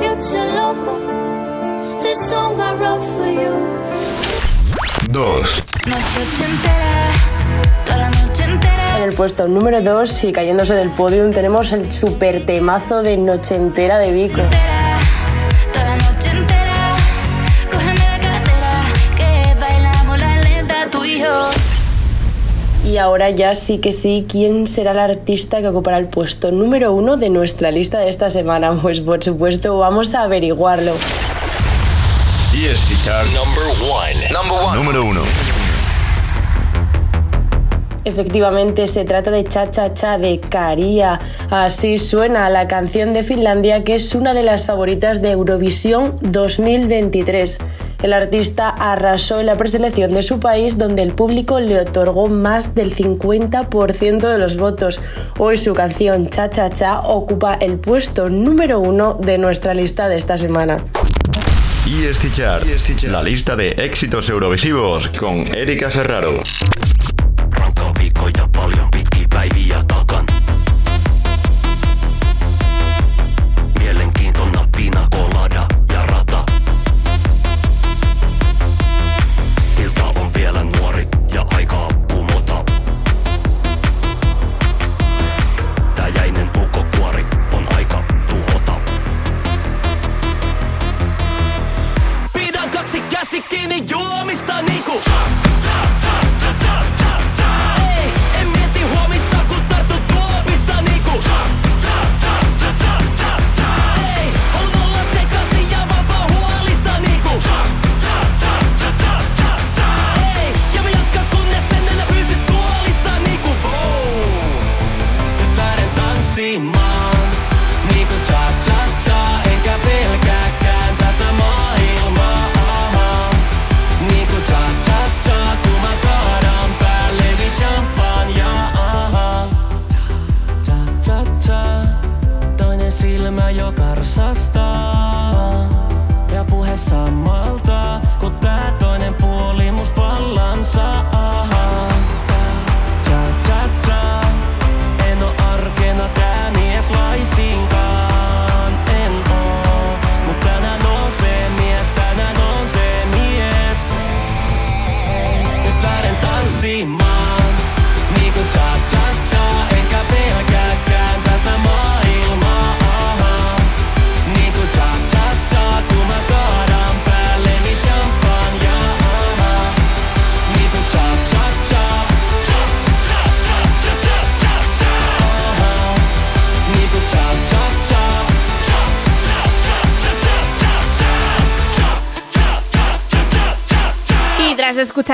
[0.00, 2.02] future lover.
[2.02, 3.52] This song I wrote for you.
[5.12, 5.62] 2.
[8.96, 13.54] En el puesto número 2 y cayéndose del podium tenemos el super temazo de Noche
[13.54, 14.40] Entera de Vico.
[22.98, 27.16] Ahora ya sí que sí, ¿quién será el artista que ocupará el puesto número uno
[27.16, 28.72] de nuestra lista de esta semana?
[28.82, 30.92] Pues por supuesto vamos a averiguarlo.
[32.54, 33.64] ESC Chart Number
[34.72, 34.74] 1.
[34.74, 35.20] Número 1.
[38.04, 41.20] Efectivamente, se trata de Cha Cha Cha de Caria.
[41.50, 47.58] Así suena la canción de Finlandia, que es una de las favoritas de Eurovisión 2023.
[48.02, 52.76] El artista arrasó en la preselección de su país, donde el público le otorgó más
[52.76, 55.00] del 50% de los votos.
[55.38, 60.16] Hoy su canción Cha Cha Cha ocupa el puesto número uno de nuestra lista de
[60.16, 60.84] esta semana.
[61.86, 62.64] ESC Chart.
[63.04, 66.40] La lista de éxitos eurovisivos con Erika Ferraro.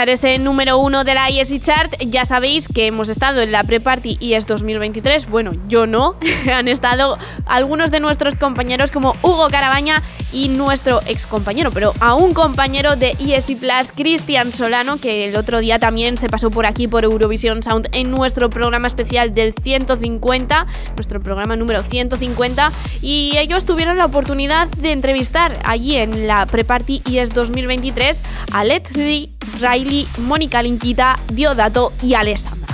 [0.03, 4.19] Ese número uno de la ESI Chart, ya sabéis que hemos estado en la pre-party
[4.21, 5.29] ES 2023.
[5.31, 6.17] Bueno, yo no.
[6.53, 7.17] Han estado
[7.47, 12.97] algunos de nuestros compañeros como Hugo Carabaña y nuestro ex compañero, pero a un compañero
[12.97, 17.05] de ESI Plus, Cristian Solano, que el otro día también se pasó por aquí por
[17.05, 20.67] Eurovisión Sound en nuestro programa especial del 150,
[20.97, 22.73] nuestro programa número 150,
[23.03, 28.23] y ellos tuvieron la oportunidad de entrevistar allí en la pre-party ES 2023
[28.53, 29.31] a Let Thee,
[29.61, 32.65] Riley, Mónica Linquita, Diodato y Alessandra.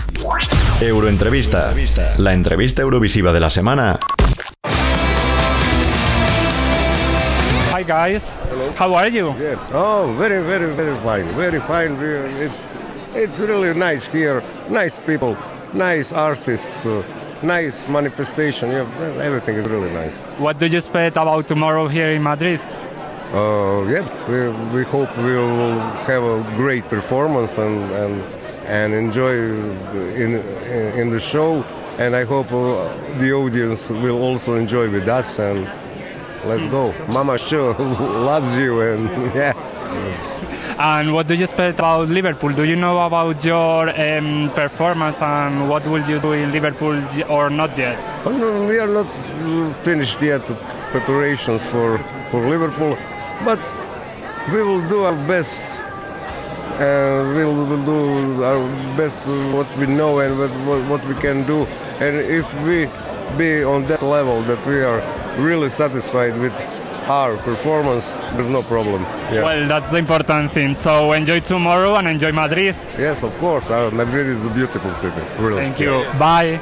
[0.80, 1.72] Euroentrevista.
[2.18, 3.98] La entrevista eurovisiva de la semana
[7.90, 8.30] Guys.
[8.76, 9.34] How are you?
[9.36, 9.58] Good.
[9.72, 11.26] Oh, very, very, very fine.
[11.34, 11.92] Very fine.
[12.38, 12.64] It's,
[13.14, 14.44] it's really nice here.
[14.68, 15.36] Nice people,
[15.72, 17.02] nice artists, uh,
[17.42, 18.70] nice manifestation.
[18.70, 18.86] Yeah,
[19.20, 20.16] everything is really nice.
[20.38, 22.60] What do you expect about tomorrow here in Madrid?
[23.32, 24.38] Uh, yeah, we,
[24.72, 28.22] we hope we will have a great performance and and,
[28.66, 29.34] and enjoy
[30.14, 30.30] in
[31.00, 31.64] in the show.
[31.98, 32.86] And I hope uh,
[33.18, 35.40] the audience will also enjoy with us.
[35.40, 35.68] And
[36.44, 36.94] let's go.
[37.12, 38.80] Mama sure loves you.
[38.80, 39.52] And yeah.
[40.78, 42.52] And what do you expect about Liverpool?
[42.52, 46.96] Do you know about your um, performance and what will you do in Liverpool
[47.28, 47.98] or not yet?
[48.24, 49.06] Oh, we are not
[49.84, 50.44] finished yet
[50.90, 51.98] preparations for,
[52.30, 52.96] for Liverpool,
[53.44, 53.60] but
[54.52, 55.64] we will do our best.
[56.80, 59.18] Uh, we will will do our best
[59.52, 60.32] what we know and
[60.66, 61.66] what, what we can do.
[62.00, 62.88] And if we
[63.36, 65.00] be on that level that we are
[65.38, 66.52] really satisfied with
[67.08, 69.02] our performance, there's no problem.
[69.02, 69.42] Yeah.
[69.42, 70.74] Well, that's the important thing.
[70.74, 72.76] So enjoy tomorrow and enjoy Madrid.
[72.98, 73.68] yes, of course.
[73.68, 75.20] Uh, Madrid is a beautiful city.
[75.38, 75.56] Really.
[75.62, 76.04] Thank you.
[76.18, 76.60] Bye.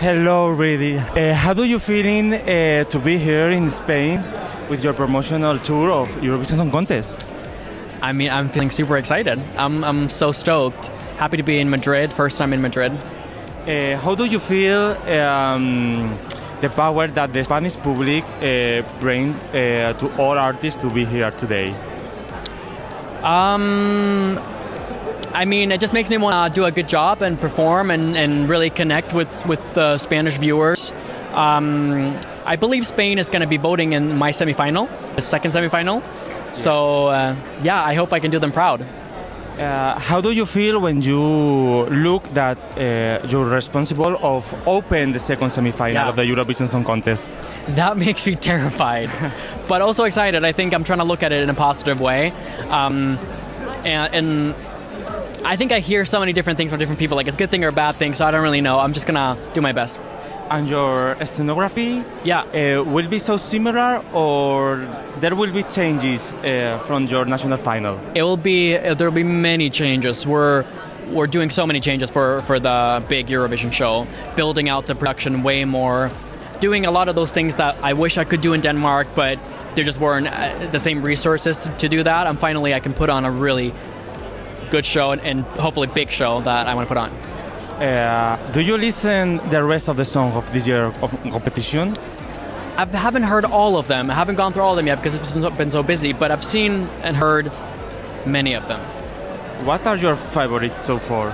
[0.00, 0.98] Hello, Rudy.
[0.98, 4.22] Uh, how do you feeling uh, to be here in Spain
[4.70, 7.24] with your promotional tour of Eurovision Song Contest?
[8.00, 9.40] I mean, I'm feeling super excited.
[9.56, 10.86] I'm, I'm so stoked.
[11.16, 12.92] Happy to be in Madrid, first time in Madrid.
[13.66, 16.16] Uh, how do you feel um,
[16.60, 21.30] the power that the Spanish public uh, bring uh, to all artists to be here
[21.30, 21.74] today?
[23.22, 24.38] Um,
[25.32, 28.16] I mean, it just makes me want to do a good job and perform and,
[28.16, 30.92] and really connect with with the Spanish viewers.
[31.32, 36.02] Um, I believe Spain is going to be voting in my semifinal, the second semifinal.
[36.54, 38.86] So uh, yeah, I hope I can do them proud.
[39.58, 41.20] Uh, how do you feel when you
[41.90, 46.08] look that uh, you're responsible of open the second semi-final Yeah.
[46.08, 47.28] of the Eurovision Song Contest?
[47.74, 49.10] That makes me terrified,
[49.68, 50.44] but also excited.
[50.44, 52.30] I think I'm trying to look at it in a positive way,
[52.70, 53.18] um,
[53.84, 54.54] and, and
[55.44, 57.16] I think I hear so many different things from different people.
[57.16, 58.78] Like it's a good thing or a bad thing, so I don't really know.
[58.78, 59.96] I'm just gonna do my best.
[60.50, 64.76] And your scenography, yeah, uh, will be so similar, or
[65.20, 68.00] there will be changes uh, from your national final?
[68.14, 70.26] It will be uh, there will be many changes.
[70.26, 70.64] We're
[71.12, 75.42] we're doing so many changes for for the big Eurovision show, building out the production
[75.42, 76.10] way more,
[76.60, 79.38] doing a lot of those things that I wish I could do in Denmark, but
[79.74, 82.26] there just weren't uh, the same resources to, to do that.
[82.26, 83.72] And finally, I can put on a really
[84.70, 87.37] good show and, and hopefully big show that I want to put on.
[87.78, 91.96] Uh, do you listen the rest of the song of this year of competition?
[92.76, 94.10] I haven't heard all of them.
[94.10, 96.12] I haven't gone through all of them yet because it's been so- busy.
[96.12, 97.52] But I've seen and heard
[98.26, 98.80] many of them.
[99.64, 101.32] What are your favorites so far?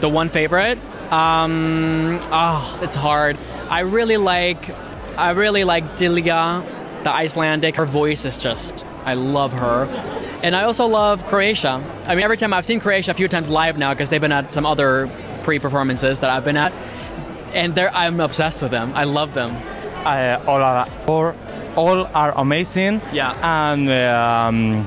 [0.00, 0.78] The one favorite,
[1.12, 3.38] um, oh, it's hard.
[3.70, 4.70] I really like,
[5.16, 6.62] I really like Dilia,
[7.04, 7.76] the Icelandic.
[7.76, 9.86] Her voice is just, I love her,
[10.42, 11.82] and I also love Croatia.
[12.06, 14.32] I mean, every time I've seen Croatia a few times live now because they've been
[14.32, 15.08] at some other
[15.42, 16.72] pre-performances that I've been at,
[17.54, 18.92] and they're I'm obsessed with them.
[18.94, 19.56] I love them.
[20.04, 21.34] Uh, all are all,
[21.76, 23.00] all are amazing.
[23.12, 23.32] Yeah.
[23.42, 24.86] And um,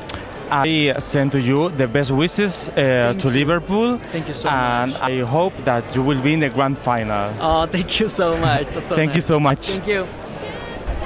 [0.50, 3.97] I send to you the best wishes uh, to Liverpool.
[3.97, 5.02] Thank you so and much.
[5.02, 7.34] And I hope that you will be in the grand final.
[7.39, 8.68] Oh, thank you so much.
[8.68, 9.70] That's so Thank you so much.
[9.70, 10.08] Thank you.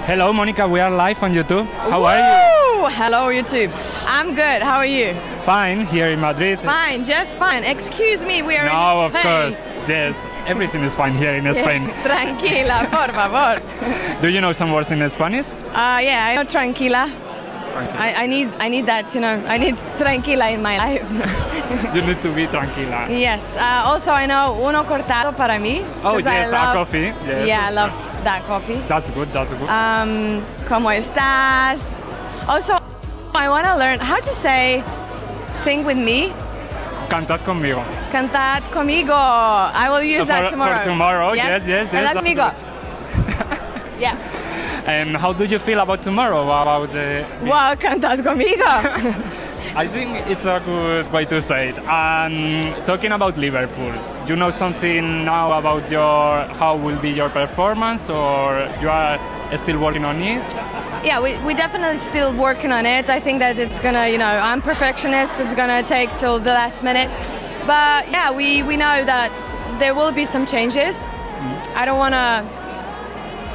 [0.05, 0.67] Hello, Monica.
[0.67, 1.65] We are live on YouTube.
[1.89, 2.89] How are you?
[2.89, 3.71] Hello, YouTube.
[4.07, 4.61] I'm good.
[4.61, 5.13] How are you?
[5.45, 5.85] Fine.
[5.85, 6.59] Here in Madrid.
[6.59, 7.63] Fine, just fine.
[7.63, 9.59] Excuse me, we are No, in of course.
[9.87, 10.15] Yes,
[10.47, 11.87] everything is fine here in Spain.
[12.03, 14.19] Tranquila, por favor.
[14.21, 15.47] Do you know some words in Spanish?
[15.73, 17.09] Uh, yeah, I know tranquila.
[17.75, 19.41] I, I need I need that, you know.
[19.47, 21.09] I need tranquila in my life.
[21.95, 23.07] You need to be tranquila.
[23.09, 23.55] yes.
[23.57, 25.83] Uh, also, I know uno cortado para mí.
[26.03, 27.47] Oh, I yes, a love- coffee, yes.
[27.47, 27.91] Yeah, I love
[28.23, 28.77] that coffee.
[28.87, 29.27] That's good.
[29.29, 29.69] That's good.
[29.69, 31.81] Um, ¿Cómo estás?
[32.47, 32.77] Also,
[33.33, 34.83] I want to learn how to say
[35.51, 36.31] sing with me.
[37.09, 37.83] Cantad conmigo.
[38.11, 39.13] Cantad conmigo.
[39.15, 40.83] I will use For- that for tomorrow.
[40.83, 42.53] tomorrow, yes, yes, yes, that's conmigo.
[43.99, 44.15] yeah.
[44.85, 46.43] And how do you feel about tomorrow?
[46.43, 47.25] About the?
[47.41, 48.63] Well, cantad conmigo.
[49.75, 51.79] I think it's a good way to say it.
[51.79, 53.93] And talking about Liverpool,
[54.27, 59.17] you know something now about your how will be your performance, or you are
[59.57, 60.43] still working on it?
[61.03, 63.09] yeah, we we definitely still working on it.
[63.09, 65.39] I think that it's gonna, you know, I'm perfectionist.
[65.39, 67.11] It's gonna take till the last minute.
[67.67, 69.31] But yeah, we we know that
[69.79, 70.95] there will be some changes.
[70.95, 71.77] Mm-hmm.
[71.77, 72.47] I don't wanna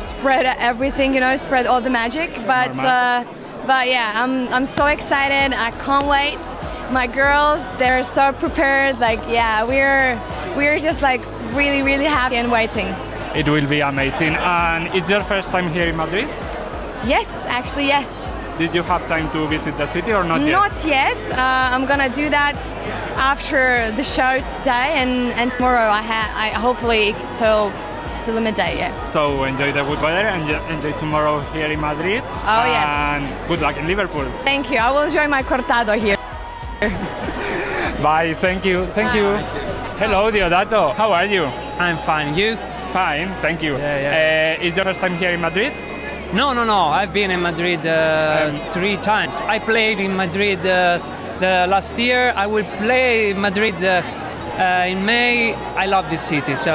[0.09, 2.31] spread everything, you know, spread all the magic.
[2.47, 3.25] But uh,
[3.67, 5.55] but yeah, I'm I'm so excited.
[5.69, 6.43] I can't wait.
[6.91, 8.99] My girls, they're so prepared.
[8.99, 10.19] Like yeah, we're
[10.57, 11.23] we're just like
[11.55, 12.89] really really happy and waiting.
[13.35, 14.35] It will be amazing.
[14.37, 16.29] And it's your first time here in Madrid.
[17.07, 18.31] Yes, actually yes.
[18.59, 20.51] Did you have time to visit the city or not yet?
[20.51, 21.21] Not yet.
[21.31, 22.57] Uh, I'm gonna do that
[23.17, 27.71] after the show today, and, and tomorrow I ha- I hopefully till
[28.29, 28.77] till the midday.
[28.77, 28.93] Yeah.
[29.07, 32.23] So enjoy the good weather and enjoy- enjoy tomorrow here in Madrid.
[32.55, 32.85] Oh, yes.
[32.87, 34.27] And good luck in Liverpool.
[34.45, 34.79] Thank you.
[34.79, 36.17] I will enjoy my cortado here.
[38.03, 38.35] Bye.
[38.45, 38.79] Thank you.
[38.99, 39.27] Thank you.
[40.03, 40.95] Hello, Diodato.
[40.95, 41.45] How are you?
[41.85, 42.35] I'm fine.
[42.37, 42.57] You?
[42.93, 43.29] Fine.
[43.41, 43.73] Thank you.
[43.79, 44.57] yeah.
[44.61, 45.73] Uh, is your first time here in Madrid?
[46.35, 46.81] No, no, no.
[47.01, 49.41] I've been in Madrid uh, three times.
[49.55, 51.01] I played in Madrid uh,
[51.41, 52.33] the last year.
[52.37, 54.03] I will play in Madrid uh,
[54.59, 55.55] uh, in May.
[55.83, 56.75] I love this city, so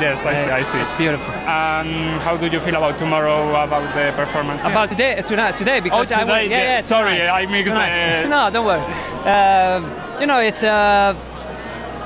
[0.00, 0.50] Yes, I see.
[0.50, 0.78] I see.
[0.78, 1.32] it's beautiful.
[1.34, 3.50] Um, how do you feel about tomorrow?
[3.50, 4.60] About the performance?
[4.62, 6.80] About today, tonight, today because Oh, I will, today, yeah, yeah.
[6.80, 7.30] Sorry, tonight.
[7.42, 8.82] I mixed the- No, don't worry.
[9.24, 11.16] Uh, you know, it's a,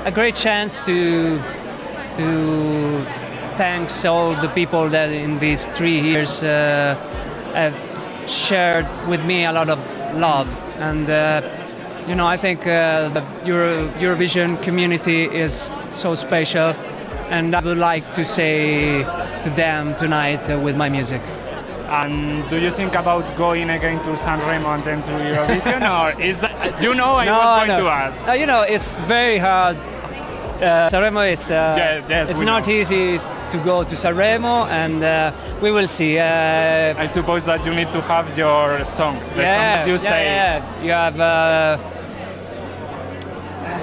[0.05, 1.41] a great chance to
[2.15, 3.05] to
[3.55, 6.95] thanks all the people that in these three years uh,
[7.53, 7.75] have
[8.29, 9.79] shared with me a lot of
[10.15, 10.47] love
[10.79, 11.09] and.
[11.09, 11.41] Uh,
[12.07, 16.73] you know, I think uh, the Euro- Eurovision community is so special,
[17.29, 19.03] and I would like to say
[19.43, 21.21] to them tonight uh, with my music.
[21.87, 26.21] And do you think about going again to San Remo and then to Eurovision, or
[26.21, 27.83] is that, you know I No, was going no.
[27.83, 28.27] to ask?
[28.27, 29.77] Uh, you know, it's very hard.
[29.77, 32.73] Uh, Sanremo, it's uh, Yeah, yes, it's not know.
[32.73, 36.19] easy to go to Sanremo, and uh, we will see.
[36.19, 39.97] Uh, I suppose that you need to have your song, the song that you yeah,
[39.99, 40.25] say.
[40.25, 40.83] yeah.
[40.83, 41.77] You have, uh,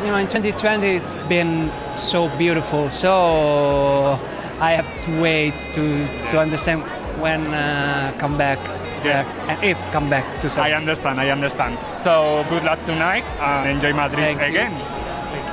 [0.05, 2.88] you know, in 2020 it's been so beautiful.
[2.90, 4.18] So
[4.61, 5.82] I have to wait to
[6.30, 6.82] to understand
[7.20, 8.59] when uh, come back.
[9.05, 9.22] Yeah.
[9.22, 11.78] uh, and if come back to I understand, I understand.
[11.99, 14.49] So good luck tonight and enjoy Madrid Thank you.
[14.49, 14.72] again.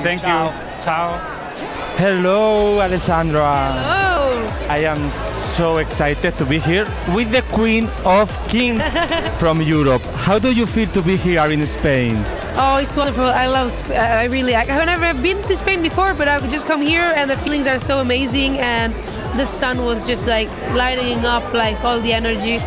[0.01, 0.27] Thank you.
[0.27, 0.79] Ciao.
[0.79, 1.07] Ciao.
[1.97, 3.43] Hello, Alessandra.
[3.85, 8.81] Oh, I am so excited to be here with the Queen of Kings
[9.39, 10.01] from Europe.
[10.25, 12.25] How do you feel to be here in Spain?
[12.55, 13.25] Oh, it's wonderful.
[13.25, 13.71] I love.
[13.73, 14.53] Sp- I really.
[14.55, 17.37] I have never been to Spain before, but I would just come here, and the
[17.37, 18.59] feelings are so amazing.
[18.59, 18.93] And
[19.39, 22.61] the sun was just like lighting up, like all the energy.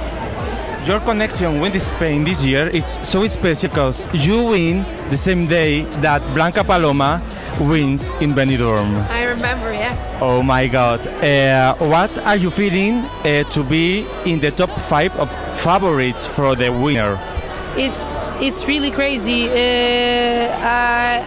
[0.84, 5.82] Your connection with Spain this year is so special because you win the same day
[6.02, 7.22] that Blanca Paloma
[7.60, 9.08] wins in Benidorm.
[9.08, 9.96] I remember, yeah.
[10.20, 11.06] Oh my God!
[11.22, 15.30] Uh, what are you feeling uh, to be in the top five of
[15.60, 17.18] favorites for the winner?
[17.76, 19.48] It's it's really crazy.
[19.48, 21.24] Uh, I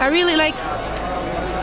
[0.00, 0.54] I really like.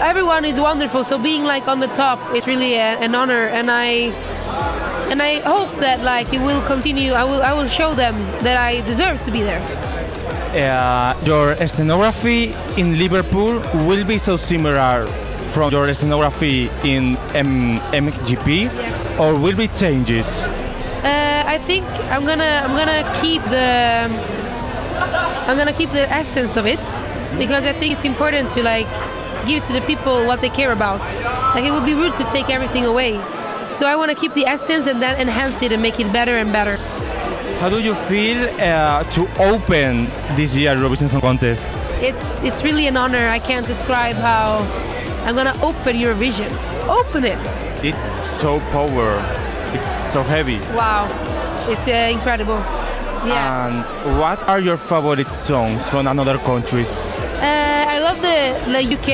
[0.01, 3.71] Everyone is wonderful, so being like on the top is really a, an honor, and
[3.71, 4.11] I
[5.09, 7.13] and I hope that like it will continue.
[7.13, 9.61] I will I will show them that I deserve to be there.
[10.55, 15.05] Uh, your scenography in Liverpool will be so similar
[15.51, 18.69] from your scenography in M- MGP,
[19.19, 20.47] or will be changes?
[21.03, 24.09] Uh, I think I'm gonna I'm gonna keep the
[25.47, 26.79] I'm gonna keep the essence of it
[27.37, 28.87] because I think it's important to like
[29.45, 31.01] give to the people what they care about.
[31.53, 33.13] Like it would be rude to take everything away.
[33.67, 36.37] So I want to keep the essence and then enhance it and make it better
[36.37, 36.77] and better.
[37.59, 41.77] How do you feel uh, to open this year Eurovision Song Contest?
[42.01, 43.27] It's it's really an honor.
[43.27, 44.65] I can't describe how
[45.25, 46.49] I'm gonna open Eurovision.
[46.89, 47.37] Open it.
[47.83, 49.17] It's so power.
[49.73, 50.57] It's so heavy.
[50.73, 51.05] Wow,
[51.69, 52.61] it's uh, incredible.
[53.27, 53.67] Yeah.
[53.67, 56.91] And what are your favorite songs from another countries?
[57.41, 58.37] Uh, I love the
[58.71, 59.09] the UK,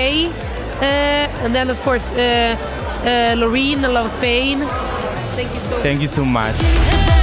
[0.81, 3.83] uh, and then of course uh, uh, Loreen.
[3.85, 4.59] I love Spain.
[5.35, 5.75] Thank you so.
[5.81, 7.20] Thank you so much.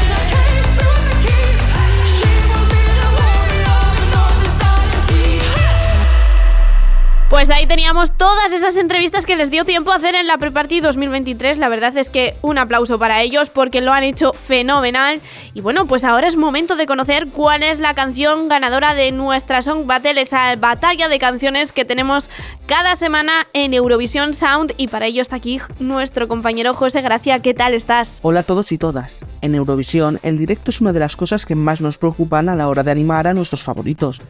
[7.29, 10.81] Pues ahí teníamos todas esas entrevistas que les dio tiempo a hacer en la Pre-Party
[10.81, 11.59] 2023.
[11.59, 15.21] La verdad es que un aplauso para ellos porque lo han hecho fenomenal.
[15.53, 19.61] Y bueno, pues ahora es momento de conocer cuál es la canción ganadora de nuestra
[19.61, 22.31] Song Battle, esa batalla de canciones que tenemos
[22.65, 24.73] cada semana en Eurovisión Sound.
[24.79, 27.41] Y para ello está aquí nuestro compañero José Gracia.
[27.41, 28.21] ¿Qué tal estás?
[28.23, 29.27] Hola a todos y todas.
[29.43, 32.69] En Eurovisión, el directo es una de las cosas que más nos preocupan a la
[32.69, 34.23] hora de animar a nuestros favoritos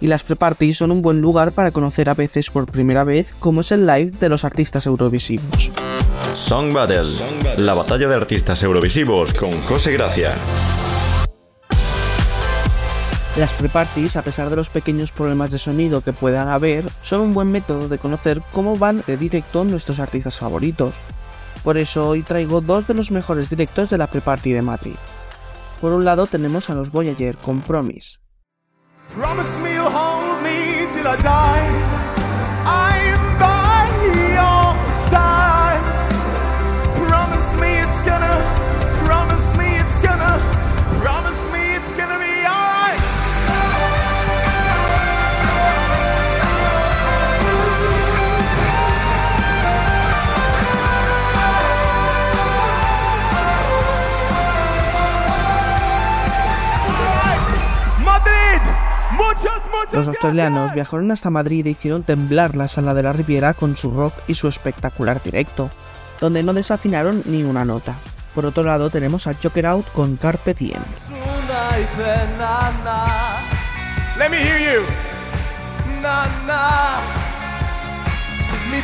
[0.00, 3.60] y las pre-parties son un buen lugar para conocer a veces por primera vez cómo
[3.60, 5.70] es el live de los artistas eurovisivos.
[6.34, 7.08] Song Battle,
[7.56, 10.34] la batalla de artistas eurovisivos con José Gracia.
[13.36, 17.34] Las pre-parties, a pesar de los pequeños problemas de sonido que puedan haber, son un
[17.34, 20.94] buen método de conocer cómo van de directo nuestros artistas favoritos.
[21.62, 24.94] Por eso hoy traigo dos de los mejores directos de la pre-party de Madrid.
[25.82, 28.18] Por un lado tenemos a los Voyager con Promise,
[29.16, 32.05] Promise me you'll hold me till I die.
[59.92, 63.90] Los australianos viajaron hasta Madrid e hicieron temblar la sala de la Riviera con su
[63.90, 65.70] rock y su espectacular directo,
[66.20, 67.94] donde no desafinaron ni una nota.
[68.34, 70.82] Por otro lado tenemos a Joker Out con Carpe Diem.
[74.18, 74.82] Let me hear you.
[76.00, 77.02] Nanas.
[78.70, 78.80] Mi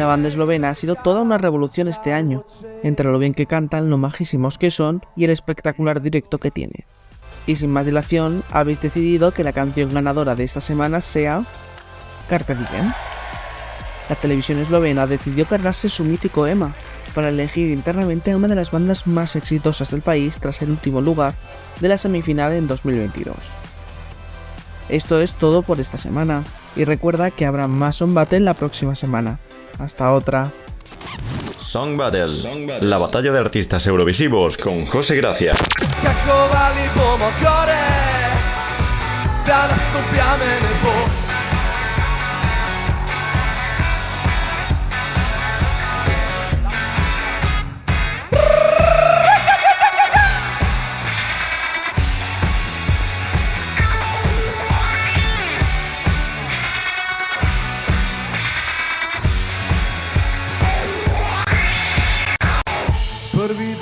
[0.00, 2.46] La banda eslovena ha sido toda una revolución este año,
[2.82, 6.86] entre lo bien que cantan, lo majísimos que son y el espectacular directo que tiene.
[7.46, 11.44] Y sin más dilación, habéis decidido que la canción ganadora de esta semana sea
[12.30, 12.94] Carpe Diem.
[14.08, 16.72] La televisión eslovena decidió cargarse su mítico Emma
[17.14, 21.02] para elegir internamente a una de las bandas más exitosas del país tras el último
[21.02, 21.34] lugar
[21.78, 23.36] de la semifinal en 2022.
[24.88, 26.42] Esto es todo por esta semana,
[26.74, 29.38] y recuerda que habrá más On Battle la próxima semana.
[29.80, 30.52] Hasta otra.
[31.58, 35.54] Song Battle, la batalla de artistas eurovisivos con José Gracia.
[40.60, 41.29] Nebo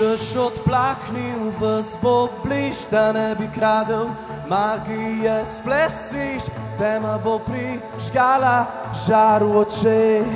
[0.09, 4.09] Dež odplahnil, vas bo bliž, da ne bi kradel
[4.49, 6.49] magije splesiš,
[6.79, 10.33] tema bo prižgala žar v očeh.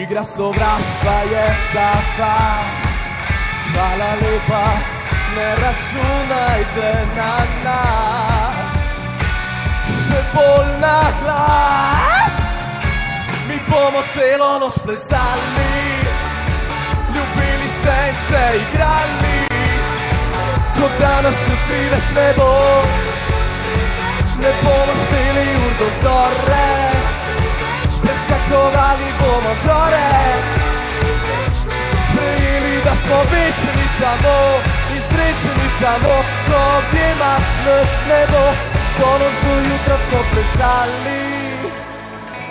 [0.00, 1.46] Igra sovraštva je
[1.76, 2.96] za vas,
[3.74, 4.66] hvala lepa,
[5.36, 7.34] ne računajte na
[7.64, 8.80] nas,
[10.08, 12.32] še bolj na glas.
[13.44, 15.93] Mi bomo celo noč plesali,
[17.34, 19.38] ljubili se in se igrali,
[20.80, 22.82] kot da nas jutri več ne bo.
[24.42, 26.70] Ne bomo šteli ur do zore,
[28.02, 30.10] preskakovali bomo gore.
[32.06, 34.36] Sprejeli, da smo večni samo,
[34.96, 36.16] izrečeni samo,
[36.46, 37.32] ko objema
[37.66, 38.44] nas nebo,
[38.96, 41.34] so noč do jutra smo plesali.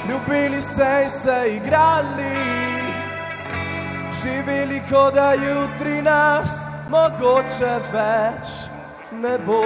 [0.09, 2.42] Ljubili se in se igrali,
[4.23, 6.49] živeli kot da jutri nas
[6.89, 8.51] mogoče več
[9.11, 9.63] ne bo.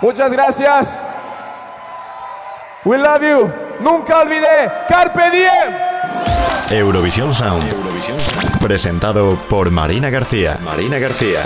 [0.00, 1.00] Muchas gracias.
[2.84, 3.50] We love you.
[3.80, 4.70] Nunca olvidé.
[4.88, 5.74] Carpe diem.
[6.70, 7.72] Eurovisión Sound.
[8.60, 10.58] Presentado por Marina García.
[10.62, 11.44] Marina García.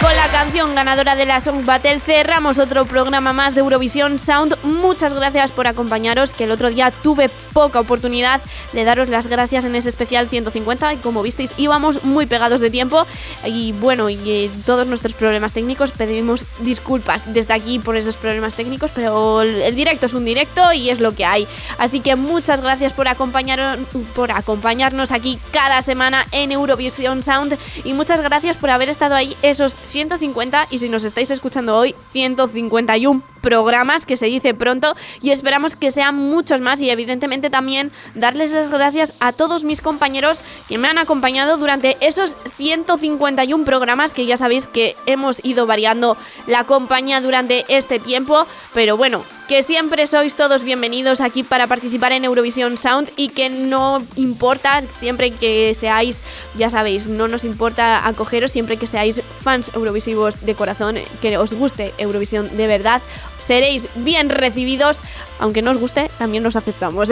[0.00, 4.56] Con la canción ganadora de la Song Battle cerramos otro programa más de Eurovisión Sound.
[4.62, 7.28] Muchas gracias por acompañaros, que el otro día tuve
[7.58, 8.40] poca oportunidad
[8.72, 12.70] de daros las gracias en ese especial 150 y como visteis íbamos muy pegados de
[12.70, 13.04] tiempo.
[13.44, 18.54] Y bueno, y eh, todos nuestros problemas técnicos pedimos disculpas desde aquí por esos problemas
[18.54, 21.48] técnicos, pero el, el directo es un directo y es lo que hay.
[21.78, 23.76] Así que muchas gracias por, acompañar,
[24.14, 27.58] por acompañarnos aquí cada semana en Eurovisión Sound.
[27.82, 31.96] Y muchas gracias por haber estado ahí esos 150 y si nos estáis escuchando hoy
[32.12, 37.92] 151 programas que se dice pronto y esperamos que sean muchos más y evidentemente también
[38.14, 44.14] darles las gracias a todos mis compañeros que me han acompañado durante esos 151 programas
[44.14, 46.16] que ya sabéis que hemos ido variando
[46.46, 48.46] la compañía durante este tiempo.
[48.74, 53.48] Pero bueno que siempre sois todos bienvenidos aquí para participar en Eurovisión Sound y que
[53.48, 56.22] no importa siempre que seáis,
[56.54, 61.54] ya sabéis, no nos importa acogeros siempre que seáis fans eurovisivos de corazón, que os
[61.54, 63.00] guste Eurovisión de verdad,
[63.38, 65.00] seréis bien recibidos,
[65.38, 67.08] aunque no os guste, también nos aceptamos.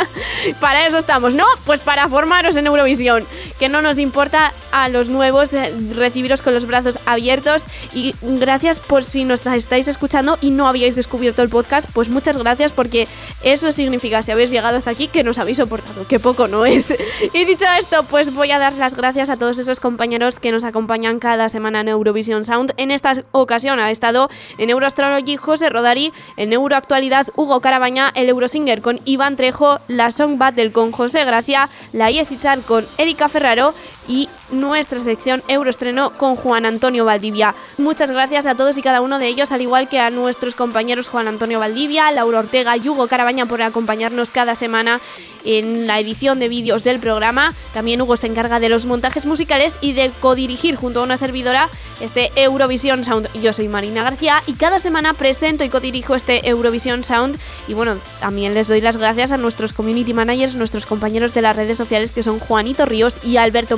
[0.60, 1.44] para eso estamos, ¿no?
[1.64, 3.24] Pues para formaros en Eurovisión,
[3.58, 7.64] que no nos importa a los nuevos eh, recibiros con los brazos abiertos
[7.94, 12.36] y gracias por si nos estáis escuchando y no habíais descubierto el podcast, pues muchas
[12.38, 13.08] gracias porque
[13.42, 16.94] eso significa si habéis llegado hasta aquí que nos habéis soportado, que poco no es.
[17.32, 20.64] y dicho esto, pues voy a dar las gracias a todos esos compañeros que nos
[20.64, 22.72] acompañan cada semana en Eurovisión Sound.
[22.76, 28.82] En esta ocasión ha estado en Euroastrology José Rodari, en Euroactualidad Hugo Carabaña, el Eurosinger
[28.82, 33.74] con Iván Trejo, la Song Battle con José Gracia, la Yes Char con Erika Ferraro
[34.10, 37.54] y nuestra sección Euroestreno con Juan Antonio Valdivia.
[37.78, 41.06] Muchas gracias a todos y cada uno de ellos, al igual que a nuestros compañeros
[41.06, 45.00] Juan Antonio Valdivia, Laura Ortega y Hugo Carabaña por acompañarnos cada semana
[45.44, 47.54] en la edición de vídeos del programa.
[47.72, 51.68] También Hugo se encarga de los montajes musicales y de codirigir junto a una servidora
[52.00, 53.28] este Eurovisión Sound.
[53.40, 57.38] Yo soy Marina García y cada semana presento y codirijo este Eurovisión Sound.
[57.68, 61.54] Y bueno, también les doy las gracias a nuestros community managers, nuestros compañeros de las
[61.54, 63.76] redes sociales que son Juanito Ríos y Alberto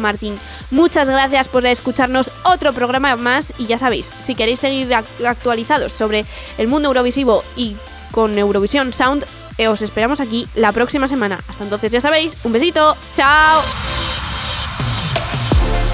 [0.70, 6.24] Muchas gracias por escucharnos otro programa más y ya sabéis, si queréis seguir actualizados sobre
[6.58, 7.76] el mundo eurovisivo y
[8.10, 9.24] con Eurovisión Sound,
[9.58, 11.38] eh, os esperamos aquí la próxima semana.
[11.48, 13.62] Hasta entonces ya sabéis, un besito, chao.